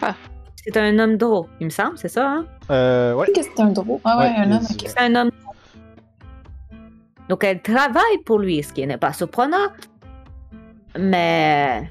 [0.02, 0.14] Ah.
[0.62, 2.44] C'était un homme drôle, il me semble, c'est ça, hein?
[2.70, 3.26] Euh, ouais.
[3.32, 4.00] Que c'est un drôle?
[4.04, 4.88] Ah ouais, Ouais, un homme, c'est- ok.
[4.90, 5.30] C'est un homme.
[7.30, 9.68] Donc elle travaille pour lui, ce qui n'est pas surprenant.
[10.98, 11.90] Mais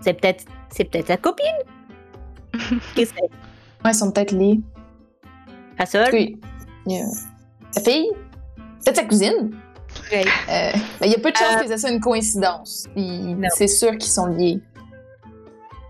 [0.00, 1.46] c'est peut-être c'est peut-être sa copine.
[2.94, 3.84] Qu'est-ce que c'est?
[3.84, 4.60] Ouais, ils sont peut-être liés.
[5.78, 6.08] Ta sœur?
[6.12, 6.38] Oui.
[6.86, 7.06] Il y a-
[7.72, 8.10] Sa fille?
[8.84, 9.50] Peut-être sa cousine?
[10.10, 10.24] Ouais.
[10.50, 10.70] Euh,
[11.00, 12.86] mais il y a peu de chances Euh, que ça soit une coïncidence.
[13.54, 14.60] C'est sûr qu'ils sont liés.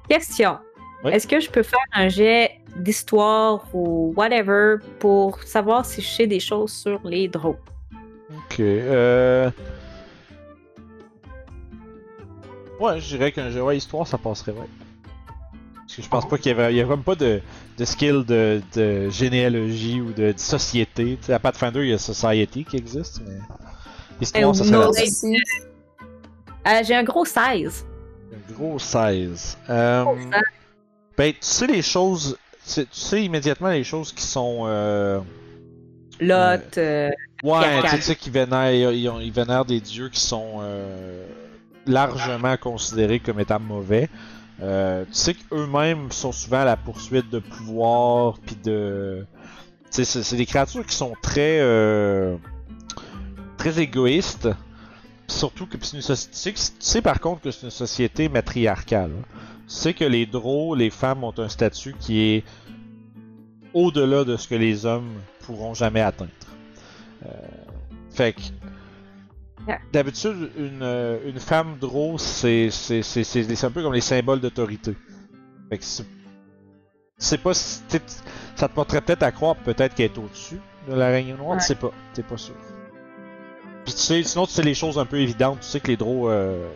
[0.08, 0.58] Question.
[1.04, 1.12] Oui.
[1.12, 6.26] Est-ce que je peux faire un jet d'histoire ou whatever pour savoir si je sais
[6.26, 7.56] des choses sur les drôles?
[8.30, 8.60] Ok.
[8.60, 9.50] Euh...
[12.80, 14.66] Ouais, je dirais qu'un jeu ouais, histoire, ça passerait, ouais.
[15.92, 17.42] Parce que je pense pas qu'il y avait, il y a comme pas de,
[17.76, 21.18] de skill de, de généalogie ou de, de société.
[21.20, 23.34] Tu sais, à Pathfinder, il y a Society qui existe, mais.
[24.22, 25.36] Histoire, ça serait.
[26.66, 27.84] Euh, J'ai un gros 16.
[28.32, 29.58] un gros 16.
[29.68, 30.30] Euh, Gros 16.
[31.18, 32.38] ben, tu sais les choses.
[32.64, 34.62] Tu sais, tu sais immédiatement les choses qui sont.
[34.64, 35.20] Euh...
[36.20, 36.78] Lot.
[36.78, 37.10] euh,
[37.42, 40.62] Ouais, tu sais- qu'ils vénèrent, ils, ils vénèrent des dieux qui sont
[41.86, 44.08] largement considérés comme étant mauvais.
[44.62, 49.26] Euh, tu sais qu'eux-mêmes sont souvent à la poursuite de pouvoir, puis de.
[49.90, 51.58] C'est des créatures qui sont très.
[51.60, 52.36] euh,
[53.58, 54.48] très égoïstes.
[55.28, 57.70] Surtout que c'est une soci- tu sais, que- tu sais par contre que c'est une
[57.70, 59.10] société matriarcale.
[59.18, 59.24] hein.
[59.68, 62.44] Tu sais que les drôles, les femmes ont un statut qui est
[63.72, 66.30] au-delà de ce que les hommes pourront jamais atteindre.
[67.24, 67.28] Euh,
[68.10, 68.40] fait que
[69.68, 69.78] Yeah.
[69.92, 70.82] d'habitude une,
[71.24, 74.96] une femme drôle c'est c'est c'est c'est c'est un peu comme les symboles d'autorité.
[75.70, 75.84] Fait que
[77.18, 81.50] c'est pas ça te porterait peut-être à croire peut-être qu'elle est au-dessus de l'araignée noire,
[81.52, 81.58] Ouais.
[81.58, 82.54] tu sais pas, t'es pas sûr.
[83.84, 85.96] Puis tu sais, sinon tu sais les choses un peu évidentes, tu sais que les
[85.96, 86.68] drôles euh,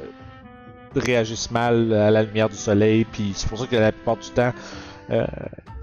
[0.94, 4.30] réagissent mal à la lumière du soleil, puis c'est pour ça que la plupart du
[4.30, 4.52] temps
[5.10, 5.26] euh,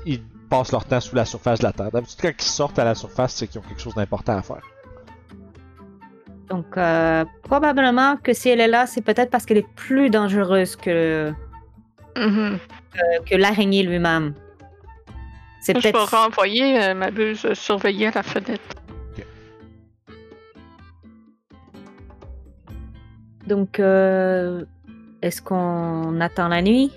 [0.05, 1.91] ils passent leur temps sous la surface de la Terre.
[1.91, 4.61] D'habitude quand ils sortent à la surface, c'est qu'ils ont quelque chose d'important à faire.
[6.53, 10.75] Donc, euh, probablement que si elle est là, c'est peut-être parce qu'elle est plus dangereuse
[10.75, 11.33] que,
[12.15, 12.59] Mhm.
[13.27, 14.35] que l'araignée lui-même.
[15.61, 16.15] C'est Je vais peut-être.
[16.15, 18.75] renvoyer euh, ma buse surveiller à la fenêtre.
[23.47, 24.63] Donc, euh,
[25.23, 26.91] est-ce qu'on attend la nuit?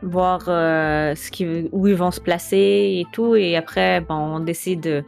[0.00, 2.56] Voir euh, ce qui, où ils vont se placer
[3.02, 3.36] et tout.
[3.36, 5.04] Et après, bon, on décide.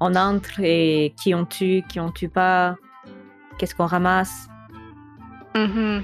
[0.00, 2.76] On entre et qui on tue, qui on tue pas.
[3.58, 4.48] Qu'est-ce qu'on ramasse?
[5.56, 6.02] Mhm.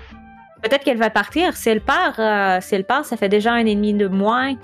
[0.63, 1.57] Peut-être qu'elle va partir.
[1.57, 4.55] Si elle part, euh, si elle part, ça fait déjà un ennemi de moins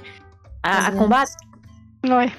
[0.63, 1.33] à, à combattre.
[2.05, 2.31] Ouais.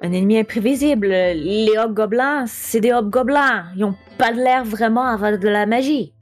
[0.00, 1.08] Un ennemi imprévisible.
[1.08, 3.66] Les hobgoblins, c'est des hobgoblins.
[3.76, 6.14] Ils ont pas l'air vraiment avoir de la magie.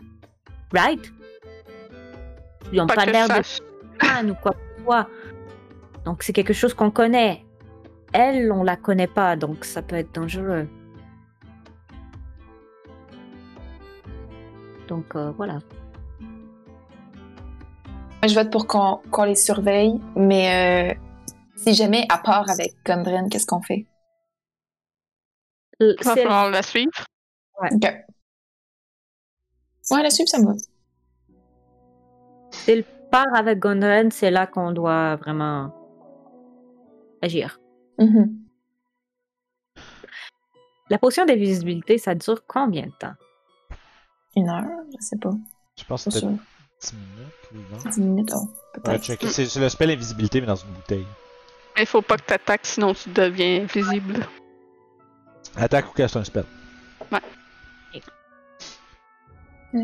[0.73, 1.13] Right?
[2.73, 3.35] Ils ont Pas l'air de
[4.31, 5.09] ou quoi que ce soit.
[6.05, 7.46] Donc c'est quelque chose qu'on connaît.
[8.19, 10.67] Elle, on la connaît pas, donc ça peut être dangereux.
[14.89, 15.59] Donc euh, voilà.
[18.27, 20.95] Je vote pour qu'on les surveille, mais euh,
[21.57, 23.87] si jamais, à part avec Gondren, qu'est-ce qu'on fait?
[25.83, 27.05] Euh, Il va falloir la suivre.
[27.61, 27.69] Ouais,
[30.03, 30.55] la suivre, ça me va.
[32.51, 35.71] si elle part avec Gondren, c'est là qu'on doit vraiment
[37.21, 37.61] agir.
[37.99, 38.39] Mhm.
[40.91, 43.15] La potion d'invisibilité, ça dure combien de temps?
[44.37, 45.33] Une heure, je sais pas.
[45.79, 46.37] Je pense que c'était sûr.
[46.81, 47.91] 10 minutes ou 20.
[47.91, 48.41] 10 minutes, oh,
[48.87, 49.29] Ouais, peut-être.
[49.31, 51.07] C'est c'est le spell invisibilité, mais dans une bouteille.
[51.79, 54.27] Il faut pas que t'attaques, sinon tu deviens invisible.
[55.57, 56.45] Attaque ou casse un spell.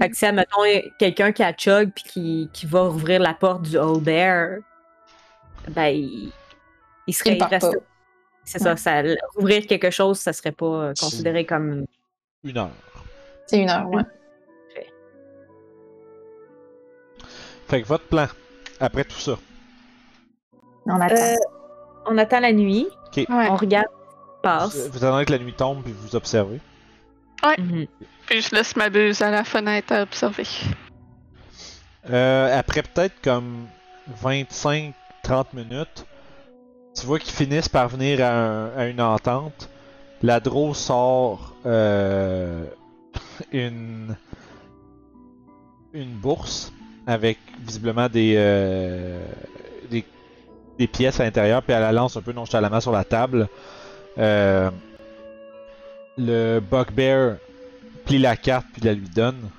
[0.00, 0.62] Fait que si, admettons,
[0.98, 4.60] quelqu'un qui a chug puis qui, qui va ouvrir la porte du Old Bear,
[5.68, 6.32] ben, il,
[7.06, 7.36] il serait.
[7.36, 7.76] Il reste-
[8.52, 9.02] C'est ça, ça.
[9.36, 11.86] Ouvrir quelque chose, ça serait pas euh, considéré comme.
[12.44, 12.70] Une heure.
[13.46, 14.02] C'est une heure, ouais.
[17.68, 18.26] Fait que votre plan,
[18.80, 19.38] après tout ça?
[20.86, 21.14] On attend.
[21.14, 21.34] Euh,
[22.06, 23.26] on attend la nuit, Ouais.
[23.28, 24.88] on regarde ce qui se Vous, passe.
[24.90, 26.60] vous attendez que la nuit tombe puis vous observez?
[27.58, 27.86] Mhm.
[28.26, 30.46] Puis je laisse ma buse à la fenêtre à observer.
[32.10, 33.66] Euh, après peut-être comme
[34.22, 36.04] 25-30 minutes,
[36.98, 39.68] tu vois qu'ils finissent par venir à, un- à une entente.
[40.22, 42.64] La Dro sort euh,
[43.52, 44.14] une
[45.94, 46.72] une bourse
[47.06, 49.20] avec visiblement des, euh,
[49.90, 50.04] des
[50.78, 53.48] des pièces à l'intérieur puis elle la lance un peu nonchalamment sur la table.
[54.18, 54.70] Euh,
[56.18, 57.36] le Bugbear
[58.04, 59.50] plie la carte puis la lui donne.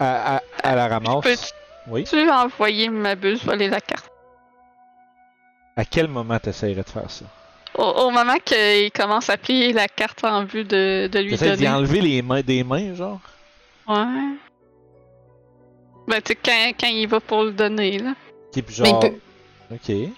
[0.00, 1.22] À, à- à la ramasse.
[1.22, 2.30] Peux-tu Oui.
[2.30, 4.10] envoyer ma buse voler la carte?
[5.76, 7.24] À quel moment t'essayerais de faire ça?
[7.76, 11.56] Au, au moment qu'il commence à plier la carte en vue de, de lui T'essayes
[11.56, 11.76] d'y donner.
[11.76, 13.18] enlever les mains des mains, genre?
[13.88, 14.04] Ouais.
[16.06, 18.10] Ben, tu sais, quand, quand il va pour le donner, là.
[18.10, 19.04] Ok, puis Mais genre.
[19.04, 19.16] il peut,
[19.72, 20.12] Ok.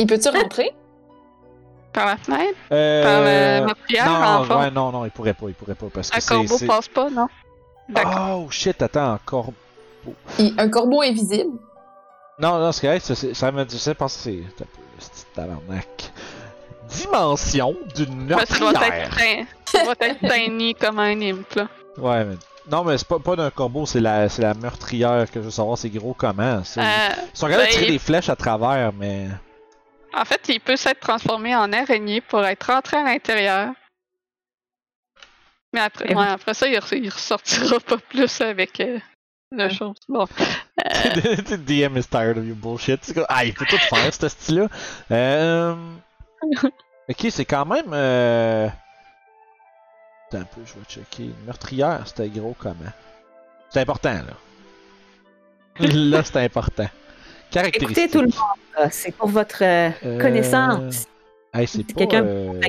[0.00, 0.70] il peut-tu rentrer?
[1.92, 2.58] Par la fenêtre?
[2.72, 3.02] Euh...
[3.02, 3.20] Par
[3.60, 4.58] la meurtrière, en non, fond?
[4.60, 5.86] ouais, non, non, il pourrait pas, il pourrait pas.
[5.92, 6.34] Parce que Un c'est.
[6.34, 7.28] corbeau c'est- passe pas, non?
[7.88, 8.42] D'accord.
[8.46, 9.52] Oh shit, attends, encore.
[10.38, 11.58] Il- un corbeau invisible?
[12.38, 14.16] Non, non, c'est correct, ça, c'est- ça me disait, pense
[15.00, 16.12] ce petit tabarnak.
[16.88, 19.46] Dimension d'une ça doit meurtrière.
[19.64, 21.68] ça doit être tiny comme un imp, là.
[21.96, 22.34] Ouais, mais.
[22.70, 25.50] Non, mais c'est pas, pas d'un corbeau, c'est la, c'est la meurtrière que je veux
[25.50, 26.42] savoir, c'est gros comment.
[26.42, 29.28] Euh, Ils sont capables de tirer il- des flèches à travers, mais.
[30.12, 33.70] En fait, il peut s'être transformé en araignée pour être rentré à l'intérieur.
[35.72, 38.98] Mais après, ouais, après ça, il, re- il ressortira pas plus avec euh,
[39.52, 39.96] la chose.
[40.08, 40.24] Bon.
[40.24, 43.00] Euh, The DM is tired of your bullshit.
[43.28, 44.68] Ah, il peut tout faire, ce style-là.
[45.10, 45.74] Euh...
[47.08, 47.86] Ok, c'est quand même.
[47.92, 48.68] Euh...
[50.28, 51.24] Attends un peu, je vais checker.
[51.24, 52.74] Une meurtrière, c'était gros comment?
[53.70, 55.86] C'est important, là.
[55.88, 56.88] là, c'est important.
[57.50, 57.98] Caractéristique.
[57.98, 61.06] Écoutez tout le monde, là, c'est pour votre euh, Euh, connaissance.
[61.52, 61.94] Hey, c'est Si pas.
[62.06, 62.60] quelqu'un- euh,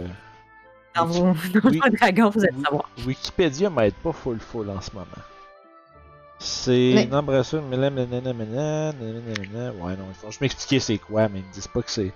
[0.95, 1.23] Dans vos
[1.53, 2.89] dans dragon, vous allez savoir.
[3.05, 5.05] Wikipédia m'aide pas full full en ce moment.
[6.43, 6.91] C'est.
[6.95, 7.61] Mais- Non, nanana,
[8.19, 9.73] nanana.
[9.79, 12.11] Ouais, non, faut je m'expliquer c'est quoi, mais ils me disent pas que c'est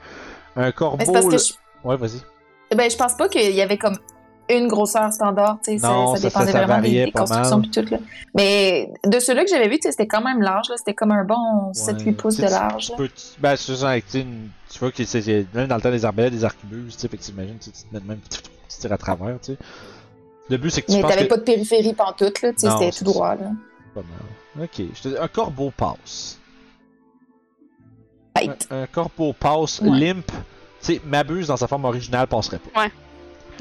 [0.56, 0.98] un corbeau.
[0.98, 2.22] Mais c'est parce que là- je, Ouais, vas-y.
[2.76, 3.98] ben, je pense pas qu'il y avait comme
[4.50, 5.88] une grosseur standard, tu sais, ça,
[6.22, 7.98] dépendait ça- ça vraiment des, constructions pis tout, là.
[8.36, 11.12] Mais de ceux-là que j'avais vu, tu sais, c'était quand même large, là, c'était comme
[11.12, 12.12] un bon 7-8 Ouais.
[12.14, 12.86] pouces de large.
[12.86, 12.98] Tu là.
[12.98, 13.08] peux.
[13.08, 14.26] tu- Ben, c'est ça, tu
[14.72, 15.46] tu vois que c'est-.
[15.54, 17.78] Même dans le temps des arbalètes, des arquebuses, tu sais, fait que t'imagines, tu te
[17.94, 18.40] mets même, tu
[18.80, 19.58] tires à travers, tu sais.
[20.50, 21.30] Le but, c'est que tu Mais t'avais que.
[21.30, 23.50] pas de périphérie pantoute, là, tu sais, c'était tout droit, là.
[23.96, 24.66] Pas mal.
[24.66, 26.40] Ok, je te dis, un corbeau passe.
[28.36, 29.98] Un, un corbeau passe, Ouais.
[29.98, 30.34] limp, tu
[30.82, 32.82] sais, m'abuse dans sa forme originale passerait pas.
[32.84, 32.92] Ouais.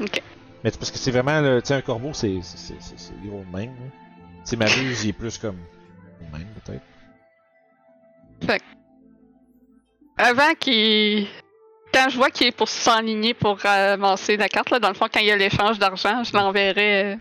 [0.01, 0.21] Ok.
[0.63, 2.39] Mais parce que c'est vraiment, tu sais, un corbeau, c'est
[3.25, 3.73] gros de même.
[3.73, 5.57] Tu sais, m'abuse, il est plus comme.
[6.31, 6.83] même, peut-être.
[10.17, 11.27] Avant qu'il.
[11.93, 15.07] Quand je vois qu'il est pour s'enligner pour ramasser la carte, là, dans le fond,
[15.11, 17.15] quand il y a l'échange d'argent, je l'enverrai euh,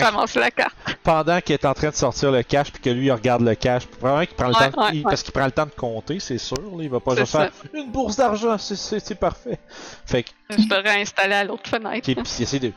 [0.00, 0.74] Ramasser la carte.
[1.02, 3.54] pendant qu'il est en train de sortir le cash, puis que lui, il regarde le
[3.54, 4.82] cash, probablement qu'il prend le Ouais, temps.
[4.82, 5.02] ouais, ouais.
[5.02, 6.56] Parce qu'il prend le temps de compter, c'est sûr.
[6.58, 9.58] Là, il va pas juste faire une bourse d'argent, c'est- parfait.
[10.06, 12.08] Fait que, Je te réinstaller à l'autre fenêtre.
[12.10, 12.72] ok, puis il essaie de.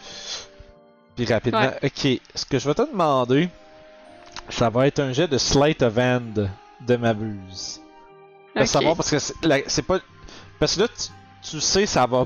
[1.16, 1.72] Puis rapidement.
[1.84, 3.50] Ok, ce que je vais te demander,
[4.50, 6.50] ça va être un jet de Slate of Hand
[6.82, 7.82] de Mabuse.
[8.54, 8.68] Pour Ok.
[8.68, 10.00] savoir, parce que c'est la- c'est pas.
[10.60, 12.26] Parce que là, tu, tu sais, ça va.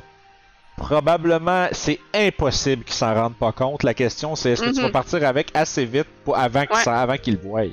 [0.77, 3.83] Probablement, c'est impossible qu'ils s'en rendent pas compte.
[3.83, 4.91] La question, c'est est-ce que tu vas Mhm.
[4.91, 7.17] partir avec assez vite pour, avant qu'ils Ouais.
[7.19, 7.63] qu'ils le voient.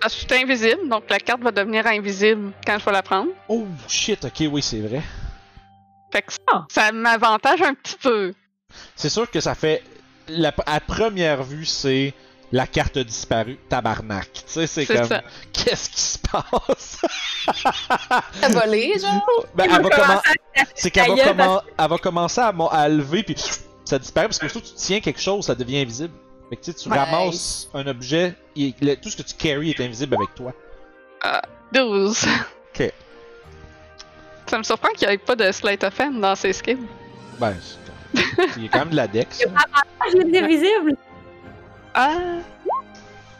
[0.00, 3.02] Parce que je suis invisible, donc la carte va devenir invisible quand je vais la
[3.02, 3.30] prendre.
[3.48, 5.00] Oh shit, ok, oui, c'est vrai.
[6.12, 6.64] Fait que ça, Ah.
[6.70, 8.34] ça m'avantage un petit peu.
[8.94, 9.82] C'est sûr que ça fait.
[10.28, 12.12] La, à première vue, c'est
[12.54, 14.32] la carte a disparu, tabarnak.
[14.32, 15.04] Tu sais, c'est comme.
[15.08, 15.22] ça.
[15.52, 17.00] Qu'est-ce qui se passe?
[18.40, 19.26] T'as volé, genre?
[19.56, 20.38] ben, elle va va, commen- commencer
[20.76, 23.34] c'est qu'elle va, commen- elle va commencer à, à lever, puis
[23.84, 26.14] ça disparaît parce que surtout tu tiens quelque chose, ça devient invisible.
[26.48, 26.96] Fait que tu sais, tu Ouais.
[26.98, 30.52] ramasses un objet, et le- tout ce que tu carry est invisible avec toi.
[31.72, 32.24] 12.
[32.72, 32.92] Ok.
[34.46, 36.78] Ça me surprend qu'il n'y ait pas de slate of hand dans ces skills.
[37.40, 38.22] Ben, c'est-
[38.58, 39.42] il y a quand même de la dex.
[40.06, 40.96] Ah, j'ai invisible.
[41.94, 42.38] Ah!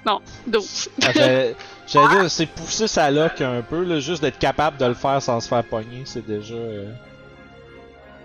[0.07, 0.90] Non, 12.
[1.02, 4.84] Ah, J'allais j'allais dire, c'est pousser sa lock un peu, là, juste d'être capable de
[4.86, 6.92] le faire sans se faire pogner, c'est déjà euh,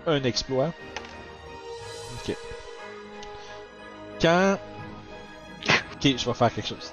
[0.06, 0.72] un exploit.
[2.28, 2.36] Ok.
[4.20, 4.58] Quand.
[5.94, 6.92] Ok, je vais faire quelque chose.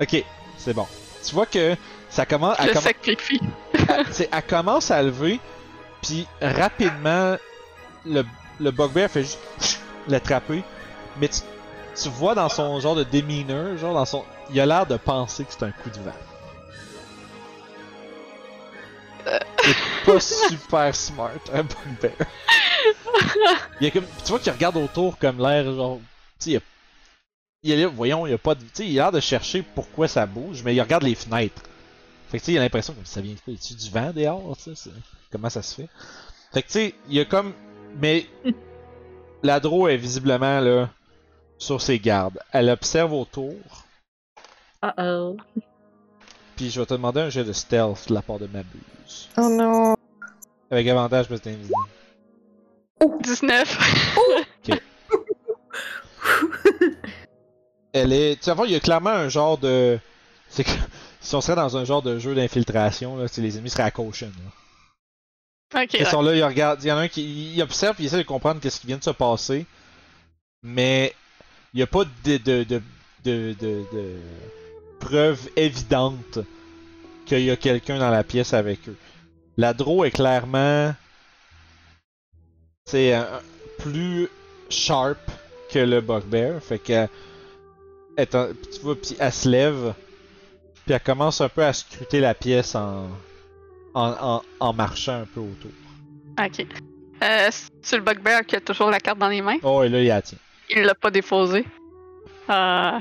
[0.00, 0.24] Ok,
[0.56, 0.86] c'est bon.
[1.24, 1.74] Tu vois que
[2.08, 2.56] ça commence.
[2.60, 3.40] Je Elle, comm- sacrifie.
[4.12, 5.40] c'est- elle commence à lever,
[6.02, 7.36] puis rapidement,
[8.06, 8.24] le,
[8.60, 10.62] le bugbear fait juste l'attraper,
[11.20, 11.40] mais tu,
[12.00, 14.24] tu vois dans son genre de demeanor, genre dans son.
[14.50, 16.12] Il a l'air de penser que c'est un coup de vent.
[19.64, 22.12] Il est pas super smart, un bugbear.
[23.80, 25.98] Il y a comme, tu vois qu'il regarde autour comme l'air genre.
[26.38, 26.52] Tu sais, il
[27.70, 28.60] y a- il là, voyons, il a pas de.
[28.62, 31.62] Tu sais, il a l'air de chercher pourquoi ça bouge, mais il regarde les fenêtres.
[32.30, 34.64] Fait que tu sais, il a l'impression que ça vient a-tu du vent dehors, tu
[34.64, 34.72] sais?
[34.74, 34.90] c'est-
[35.32, 35.88] Comment ça se fait?
[36.52, 37.52] Fait que tu sais, il y a comme.
[38.00, 38.26] Mais.
[39.42, 40.88] La Dro est visiblement là.
[41.58, 42.38] Sur ses gardes.
[42.52, 43.54] Elle observe autour.
[44.82, 45.36] Uh oh.
[46.56, 49.28] Puis je vais te demander un jet de stealth de la part de Mabuse.
[49.36, 49.96] Oh non.
[50.70, 51.74] Avec avantage parce que t'es invisible.
[53.22, 53.78] 19.
[57.92, 58.40] Elle est.
[58.42, 59.98] Tu vas il y a clairement un genre de.
[60.48, 60.70] C'est que.
[61.20, 64.30] Si on serait dans un genre de jeu d'infiltration, là, les ennemis seraient à caution.
[65.74, 65.82] Là.
[65.82, 65.94] ok.
[65.94, 66.82] Ils sont là, ils regardent.
[66.82, 68.86] Il y en a un qui il observe et il essaie de comprendre qu'est-ce qui
[68.86, 69.66] vient de se passer.
[70.62, 71.12] Mais
[71.74, 72.82] il n'y a pas de, de, de,
[73.24, 74.16] de,
[75.00, 76.38] preuve évidente
[77.26, 78.96] qu'il y a quelqu'un dans la pièce avec eux.
[79.56, 80.94] La Dro est clairement
[82.86, 83.22] c'est euh,
[83.78, 84.28] plus
[84.70, 85.18] sharp
[85.70, 87.06] que le bugbear, fait que
[88.16, 89.94] elle en- tu vois, puis elle se lève,
[90.86, 93.08] puis elle commence un peu à scruter la pièce en
[93.94, 95.70] en, en, en marchant un peu autour.
[96.38, 96.66] Ok.
[97.22, 97.50] Euh,
[97.82, 99.58] c'est le bugbear qui a toujours la carte dans les mains?
[99.62, 100.38] Oh et là il la tient.
[100.70, 101.64] Il l'a pas déposée.
[102.50, 102.98] Euh...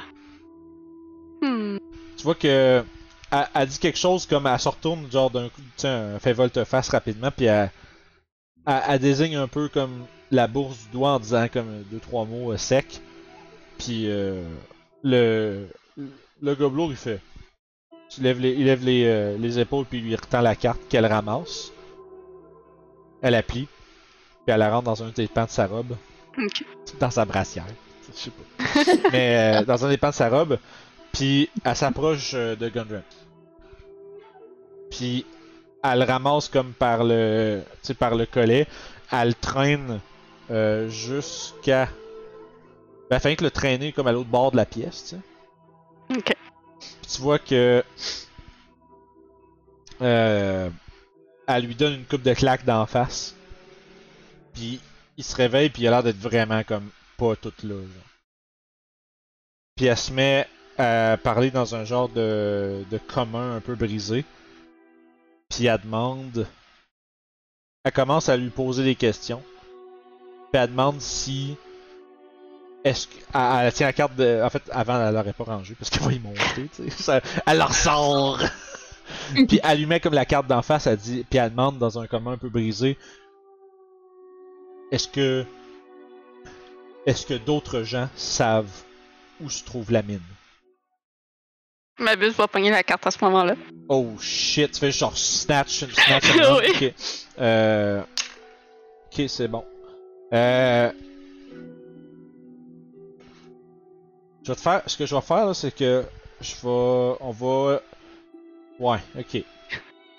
[1.41, 1.77] Hmm.
[2.17, 2.83] Tu vois que
[3.31, 7.31] elle, dit quelque chose comme elle se retourne genre d'un coup, elle fait volte-face rapidement,
[7.31, 7.71] puis elle,
[8.65, 12.25] elle, elle désigne un peu comme la bourse du doigt en disant comme deux trois
[12.25, 13.01] mots euh, secs.
[13.77, 14.43] Puis euh,
[15.03, 15.67] le
[16.41, 17.19] le gobelot il fait,
[18.17, 20.79] il lève les, il lève les, euh, les épaules puis il lui retend la carte
[20.89, 21.71] qu'elle ramasse.
[23.21, 23.67] Elle la plie,
[24.45, 25.95] puis elle la rentre dans un des pans de sa robe,
[26.99, 27.65] Dans sa brassière,
[28.13, 28.81] je sais pas.
[29.11, 30.59] Mais euh, dans un des pans de sa robe,
[31.11, 33.03] puis elle s'approche euh, de Gundren.
[34.91, 35.25] Puis
[35.83, 38.67] elle le ramasse comme par le, tu sais, par le collet.
[39.11, 39.99] Elle le traîne
[40.51, 41.89] euh, jusqu'à.
[43.09, 46.17] Ben, fait que le traîner comme à l'autre bord de la pièce, tu sais.
[46.17, 46.35] Ok.
[46.79, 47.83] Puis tu vois que.
[50.01, 50.69] Euh,
[51.47, 53.33] elle lui donne une coupe de claque d'en face.
[54.53, 54.79] Puis
[55.17, 57.75] il se réveille, puis il a l'air d'être vraiment comme pas tout là.
[57.75, 58.03] Genre.
[59.75, 60.47] Puis elle se met
[60.77, 64.25] à parler dans un genre de, de commun un peu brisé.
[65.49, 66.47] Puis elle demande.
[67.83, 69.41] Elle commence à lui poser des questions.
[70.51, 71.55] Puis elle demande si.
[72.83, 73.15] Est-ce que.
[73.33, 74.41] Elle, elle tient la carte de.
[74.43, 76.89] En fait, avant, elle l'aurait pas rangée parce qu'elle va y monter, tu sais.
[76.89, 78.39] Ça- Elle la ressort!
[79.47, 81.25] puis elle lui met comme la carte d'en face, elle dit.
[81.29, 82.97] Puis elle demande dans un commun un peu brisé.
[84.91, 85.45] Est-ce que.
[87.05, 88.69] Est-ce que d'autres gens savent
[89.41, 90.21] où se trouve la mine?
[91.99, 93.55] Ma bus va pogner la carte à ce moment-là.
[93.89, 96.69] Oh shit, tu fais genre snatch, snatch, and Oui.
[96.69, 96.93] ok.
[97.39, 98.01] Euh...
[99.07, 99.65] Ok, c'est bon.
[100.33, 100.91] Euh...
[104.43, 106.05] Je vais te faire, ce que je vais faire là, c'est que
[106.41, 107.81] je vais, on va,
[108.79, 109.43] ouais, ok.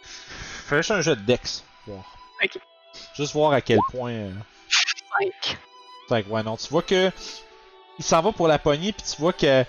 [0.03, 2.05] Fais juste un jeu de Dex, voir.
[2.45, 2.59] Ok.
[3.15, 4.11] Juste voir à quel point.
[4.11, 4.33] euh,
[5.19, 5.59] 5.
[6.09, 7.11] fait que, ouais, non, tu vois que.
[7.99, 9.65] Il s'en va pour la poignée, puis tu vois que.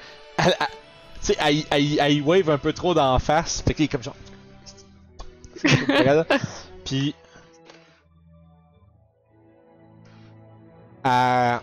[1.21, 3.61] Tu sais, elle, elle- elle wave un peu trop d'en face.
[3.61, 4.15] Fait qu'il est comme genre.
[6.85, 7.13] Puis.
[11.03, 11.59] Elle-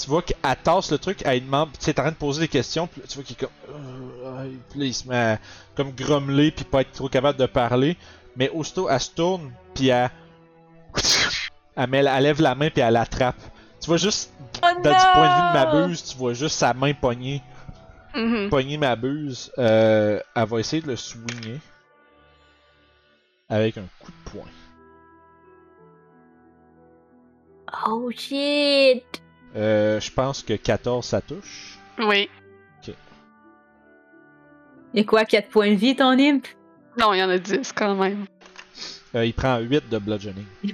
[0.00, 2.42] Tu vois qu'elle tasse le truc, elle demande, tu sais, t'es en train de poser
[2.42, 3.50] des questions, puis tu vois qu'il est comme.
[3.74, 5.38] Euh, Puis là, il se met à
[5.74, 7.96] comme grommeler, puis pas être trop capable de parler.
[8.36, 10.10] Mais aussitôt, elle se tourne, puis elle.
[11.78, 13.36] Elle, met- elle lève la main, puis elle l'attrape.
[13.80, 16.56] Tu vois juste, Oh dans du point de vue de ma buse, tu vois juste
[16.58, 17.40] sa main pognée.
[18.14, 18.48] Mhm.
[18.50, 19.52] Pogner ma buse.
[19.58, 21.60] Euh, elle va essayer de le swinger.
[23.48, 24.48] Avec un coup de poing.
[27.86, 29.04] Oh shit!
[29.54, 31.78] Euh, je pense que 14 ça touche.
[31.98, 32.28] Oui.
[34.94, 36.46] Et quoi, 4 points de vie ton imp?
[36.98, 38.24] Non, il y en a 10 quand même.
[39.14, 40.46] Euh, il prend 8 de bludgeoning.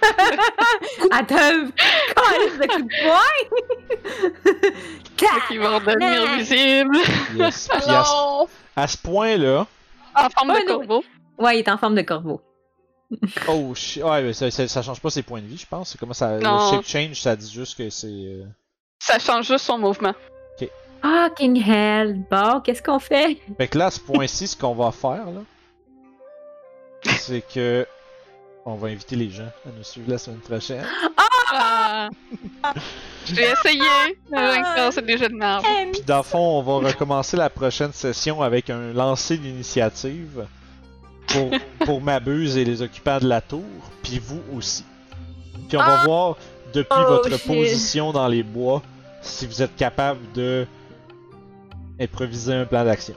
[1.10, 4.70] Attends, de coup de poing!
[5.16, 6.96] Fait qu'il va redevenir visible.
[7.36, 7.68] Yes.
[7.68, 8.46] Puis à, ce-
[8.76, 9.66] à ce point-là.
[10.14, 11.04] En forme de non, corbeau.
[11.38, 12.40] Ouais, il est en forme de corbeau.
[13.48, 14.02] Oh shit.
[14.02, 15.90] Ouais, mais ça, ça, ça change pas ses points de vie, je pense.
[15.90, 16.38] C'est comment ça.
[16.38, 16.70] Non.
[16.70, 18.06] Le shape change, ça dit juste que c'est.
[18.08, 18.44] euh,
[19.00, 20.14] Ça change juste son mouvement.
[21.02, 22.22] Fucking hell!
[22.30, 23.38] Bon, qu'est-ce qu'on fait?
[23.56, 25.40] Fait que là, à ce point-ci, ce qu'on va faire, là.
[27.18, 27.86] C'est que.
[28.66, 30.84] On va inviter les gens à nous suivre la semaine prochaine.
[31.52, 32.08] Ah.
[33.26, 33.82] J'ai essayé.
[34.30, 35.64] Mais c'est des jeux de merde.
[35.92, 40.46] Puis dans le fond, on va recommencer la prochaine session avec un lancer d'initiative
[41.28, 41.50] pour,
[41.86, 43.64] pour Mabuse et les occupants de la tour,
[44.02, 44.84] puis vous aussi.
[45.68, 46.04] Puis on va Ah!
[46.04, 46.36] voir
[46.72, 47.46] depuis Oh, votre shit.
[47.46, 48.82] position dans les bois
[49.22, 50.66] si vous êtes capable de
[52.00, 53.14] improviser un plan d'action.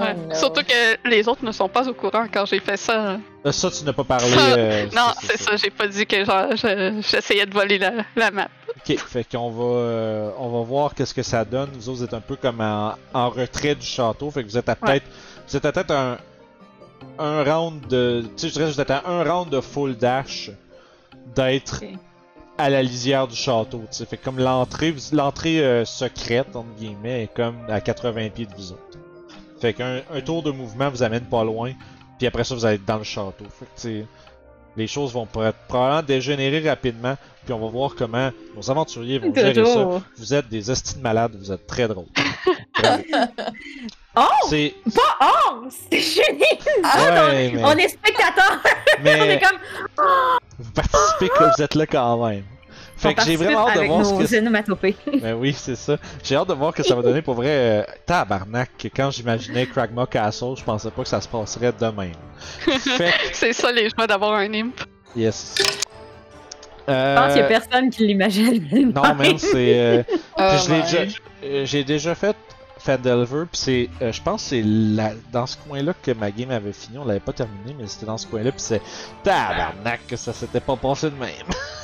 [0.00, 0.14] Ouais.
[0.16, 0.34] Oh no.
[0.34, 3.18] Surtout que les autres ne sont pas au courant quand j'ai fait ça.
[3.46, 4.28] Euh, Ça, tu n'as pas parlé.
[4.30, 8.30] Ça, euh, Non, c'est ça, j'ai pas dit que je- j'essayais de voler la, la
[8.30, 8.48] map.
[8.76, 11.70] Ok, fait qu'on va, euh, on va voir qu'est-ce que ça donne.
[11.74, 14.58] Vous autres, vous êtes un peu comme en, en retrait du château, fait que vous
[14.58, 15.04] êtes à peut-être,
[15.48, 16.18] vous êtes à peut-être un,
[17.18, 19.96] un round de, tu sais, je dirais, que vous êtes à un round de full
[19.96, 20.50] dash
[21.34, 21.82] d'être
[22.56, 23.82] à la lisière du château.
[23.90, 27.80] Tu sais, fait que comme l'entrée, vous- l'entrée euh, secrète entre guillemets est comme à
[27.80, 28.82] 80 pieds de vous autres.
[29.60, 31.72] Fait qu'un un tour de mouvement vous amène pas loin,
[32.18, 33.44] puis après ça vous allez être dans le château.
[33.58, 34.06] Fait que tu sais,
[34.76, 39.64] les choses vont probablement dégénérer rapidement, puis on va voir comment nos aventuriers vont gérer
[39.64, 40.02] ça.
[40.16, 42.06] Vous êtes des estimes malades, vous êtes très drôles.
[44.16, 44.48] Oh!
[44.48, 44.74] C'est.
[45.22, 45.68] Oh!
[45.90, 46.40] C'est génial!
[46.82, 48.58] Ouais, mais, On est spectateurs!
[49.00, 49.58] on est mais comme.
[50.58, 52.42] vous participez que vous êtes là quand même.
[52.98, 55.18] Fait que j'ai vraiment hâte de voir ce que.
[55.22, 55.96] Ben oui, c'est ça.
[56.22, 57.48] J'ai hâte de voir que ça va donner pour vrai.
[57.48, 62.12] Euh, tabarnak, quand j'imaginais Kragma Castle, je pensais pas que ça se passerait de même.
[62.60, 64.74] Fait que, C'est ça les joies d'avoir un imp.
[65.16, 65.54] yes.
[66.90, 68.92] Je pense qu'il y a Euh, personne qui l'imagine.
[68.94, 69.78] non, même, c'est.
[69.78, 70.02] euh,
[70.38, 71.02] Oh déjà,
[71.44, 72.34] euh, j'ai déjà fait
[72.78, 76.50] Fandelver, puis c'est, euh, je pense que c'est là- dans ce coin-là que ma game
[76.50, 76.96] avait fini.
[76.96, 78.80] On l'avait pas terminé, mais c'était dans ce coin-là, puis c'est
[79.22, 81.28] tabarnak que ça s'était pas passé de même.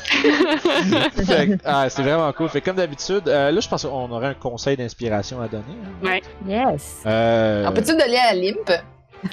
[1.26, 2.48] Fait ah, c'est vraiment cool.
[2.48, 5.64] Fait que comme d'habitude, euh, là, je pense qu'on aurait un conseil d'inspiration à donner.
[6.02, 6.06] hein.
[6.06, 6.22] Ouais.
[6.46, 7.02] Yes!
[7.06, 8.68] Euh, On peut-tu donner à Limp?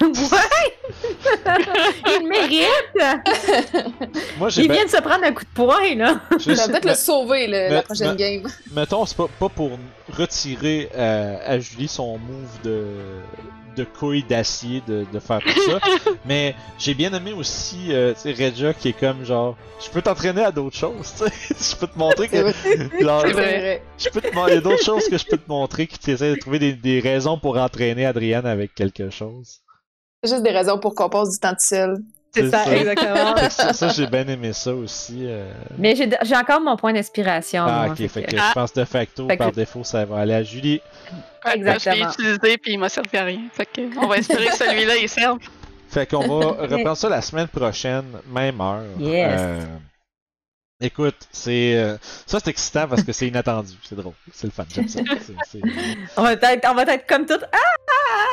[2.20, 2.96] Il mérite!
[4.38, 6.20] moi, Il ben- vient de se prendre un coup de poing, là!
[6.38, 8.42] je va peut-être le sauver le- la prochaine game.
[8.74, 9.70] mettons, c'est pas, pas pour
[10.16, 12.86] retirer euh, à Julie son move de,
[13.76, 15.80] de couille d'acier de, de faire tout ça,
[16.24, 20.02] mais j'ai bien aimé aussi, euh, tu sais, Regia qui est comme genre, je peux
[20.02, 24.54] t'entraîner à d'autres choses, tu sais, je peux te montrer que, je peux te il
[24.54, 27.00] y a d'autres choses que je peux te montrer qui t'essaient de trouver des, des
[27.00, 29.60] raisons pour entraîner Adrienne avec quelque chose.
[30.22, 31.98] C'est juste des raisons pour qu'on passe du temps tout seul.
[32.34, 32.74] C'est ça, ça.
[32.76, 33.36] exactement.
[33.50, 35.26] Ça, ça, j'ai bien aimé ça aussi.
[35.26, 35.52] euh.
[35.78, 37.64] Mais j'ai encore mon point d'inspiration.
[37.66, 39.84] Ah, moi, ok, fait fait que- que je pense de facto, Fait que- par défaut,
[39.84, 40.80] ça va aller à Julie.
[41.44, 42.10] Ouais, là, je l'ai Exactement.
[42.10, 43.40] utilisé puis il m'a servi à rien.
[43.52, 45.38] Fait que on va espérer que celui-là il serve.
[45.90, 48.82] Fait qu'on va reprendre ça la semaine prochaine, même heure.
[48.98, 49.28] Yes.
[49.40, 49.64] Euh,
[50.82, 54.64] écoute, c'est euh, ça c'est excitant parce que c'est inattendu, c'est drôle, c'est le fun,
[54.74, 55.00] j'aime ça.
[55.20, 55.60] C'est- c'est-
[56.16, 57.38] On va être, on va être comme tout.
[57.52, 57.58] Ah,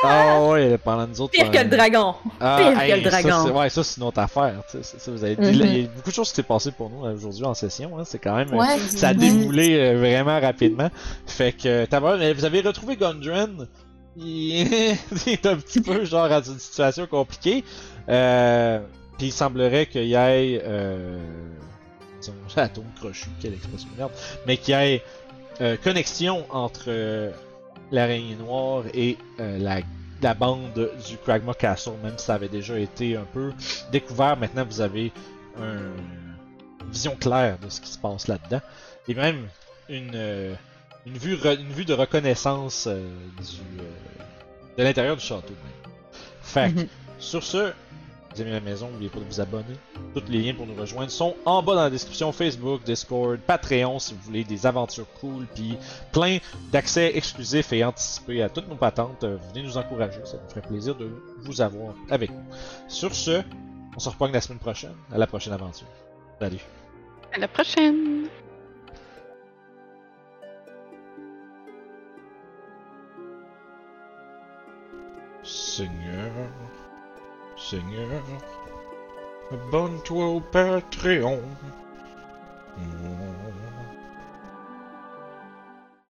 [0.04, 1.32] Ah ouais, pendant nous autres.
[1.32, 2.14] pire que le dragon!
[2.40, 3.44] Ah, pire que hey, le ça, dragon.
[3.46, 4.62] c'est- ouais, ça c'est une autre affaire.
[4.70, 5.58] tu sais, c'est ça, vous avez dit, Mhm.
[5.58, 7.54] là, il y a beaucoup de choses qui s'est passé pour nous euh, aujourd'hui en
[7.54, 7.98] session.
[7.98, 8.52] Hein, c'est quand même.
[8.52, 8.78] euh, Ouais.
[8.88, 9.18] Ça a Mhm.
[9.20, 10.90] déboulé euh, vraiment rapidement.
[11.26, 11.86] Fait que,
[12.34, 13.66] vous avez retrouvé Gundren.
[14.16, 14.72] Il...
[15.26, 17.64] est un petit peu genre dans une situation compliquée.
[18.08, 18.80] Euh...
[19.18, 20.62] Puis il semblerait qu'il y ait.
[22.20, 24.12] Disons, atome crochu, quelle expression de merde.
[24.46, 25.02] Mais qu'il y ait
[25.60, 27.30] euh, connexion entre euh,
[27.90, 29.80] l'araignée noire et euh, la,
[30.22, 33.52] la bande du Kragma Castle, même si ça avait déjà été un peu
[33.92, 34.36] découvert.
[34.36, 35.12] Maintenant, vous avez
[35.58, 35.96] un-
[36.82, 38.60] une vision claire de ce qui se passe là-dedans.
[39.08, 39.48] Et même
[39.88, 40.54] une, euh,
[41.06, 43.78] une, vue, une vue de reconnaissance du,
[44.78, 45.52] de l'intérieur du château.
[45.64, 45.92] Même.
[46.42, 46.88] Fait que, Mhm.
[47.18, 47.72] sur ce,
[48.32, 49.74] vous aimez la maison, n'oubliez pas de vous abonner.
[50.14, 53.98] Tous les liens pour nous rejoindre sont en bas dans la description Facebook, Discord, Patreon
[53.98, 55.76] si vous voulez des aventures cool, puis
[56.12, 56.38] plein
[56.70, 59.24] d'accès exclusifs et anticipés à toutes nos patentes.
[59.24, 61.10] Euh, Venez nous encourager, ça nous ferait plaisir de
[61.40, 62.44] vous avoir avec nous.
[62.88, 63.42] Sur ce,
[63.96, 65.88] on se reprend la semaine prochaine, à la prochaine aventure.
[66.38, 66.58] Salut.
[67.32, 68.28] À la prochaine.
[75.42, 76.30] Seigneur,
[77.60, 78.22] Seigneur,
[79.52, 81.42] abonne-toi au Patreon.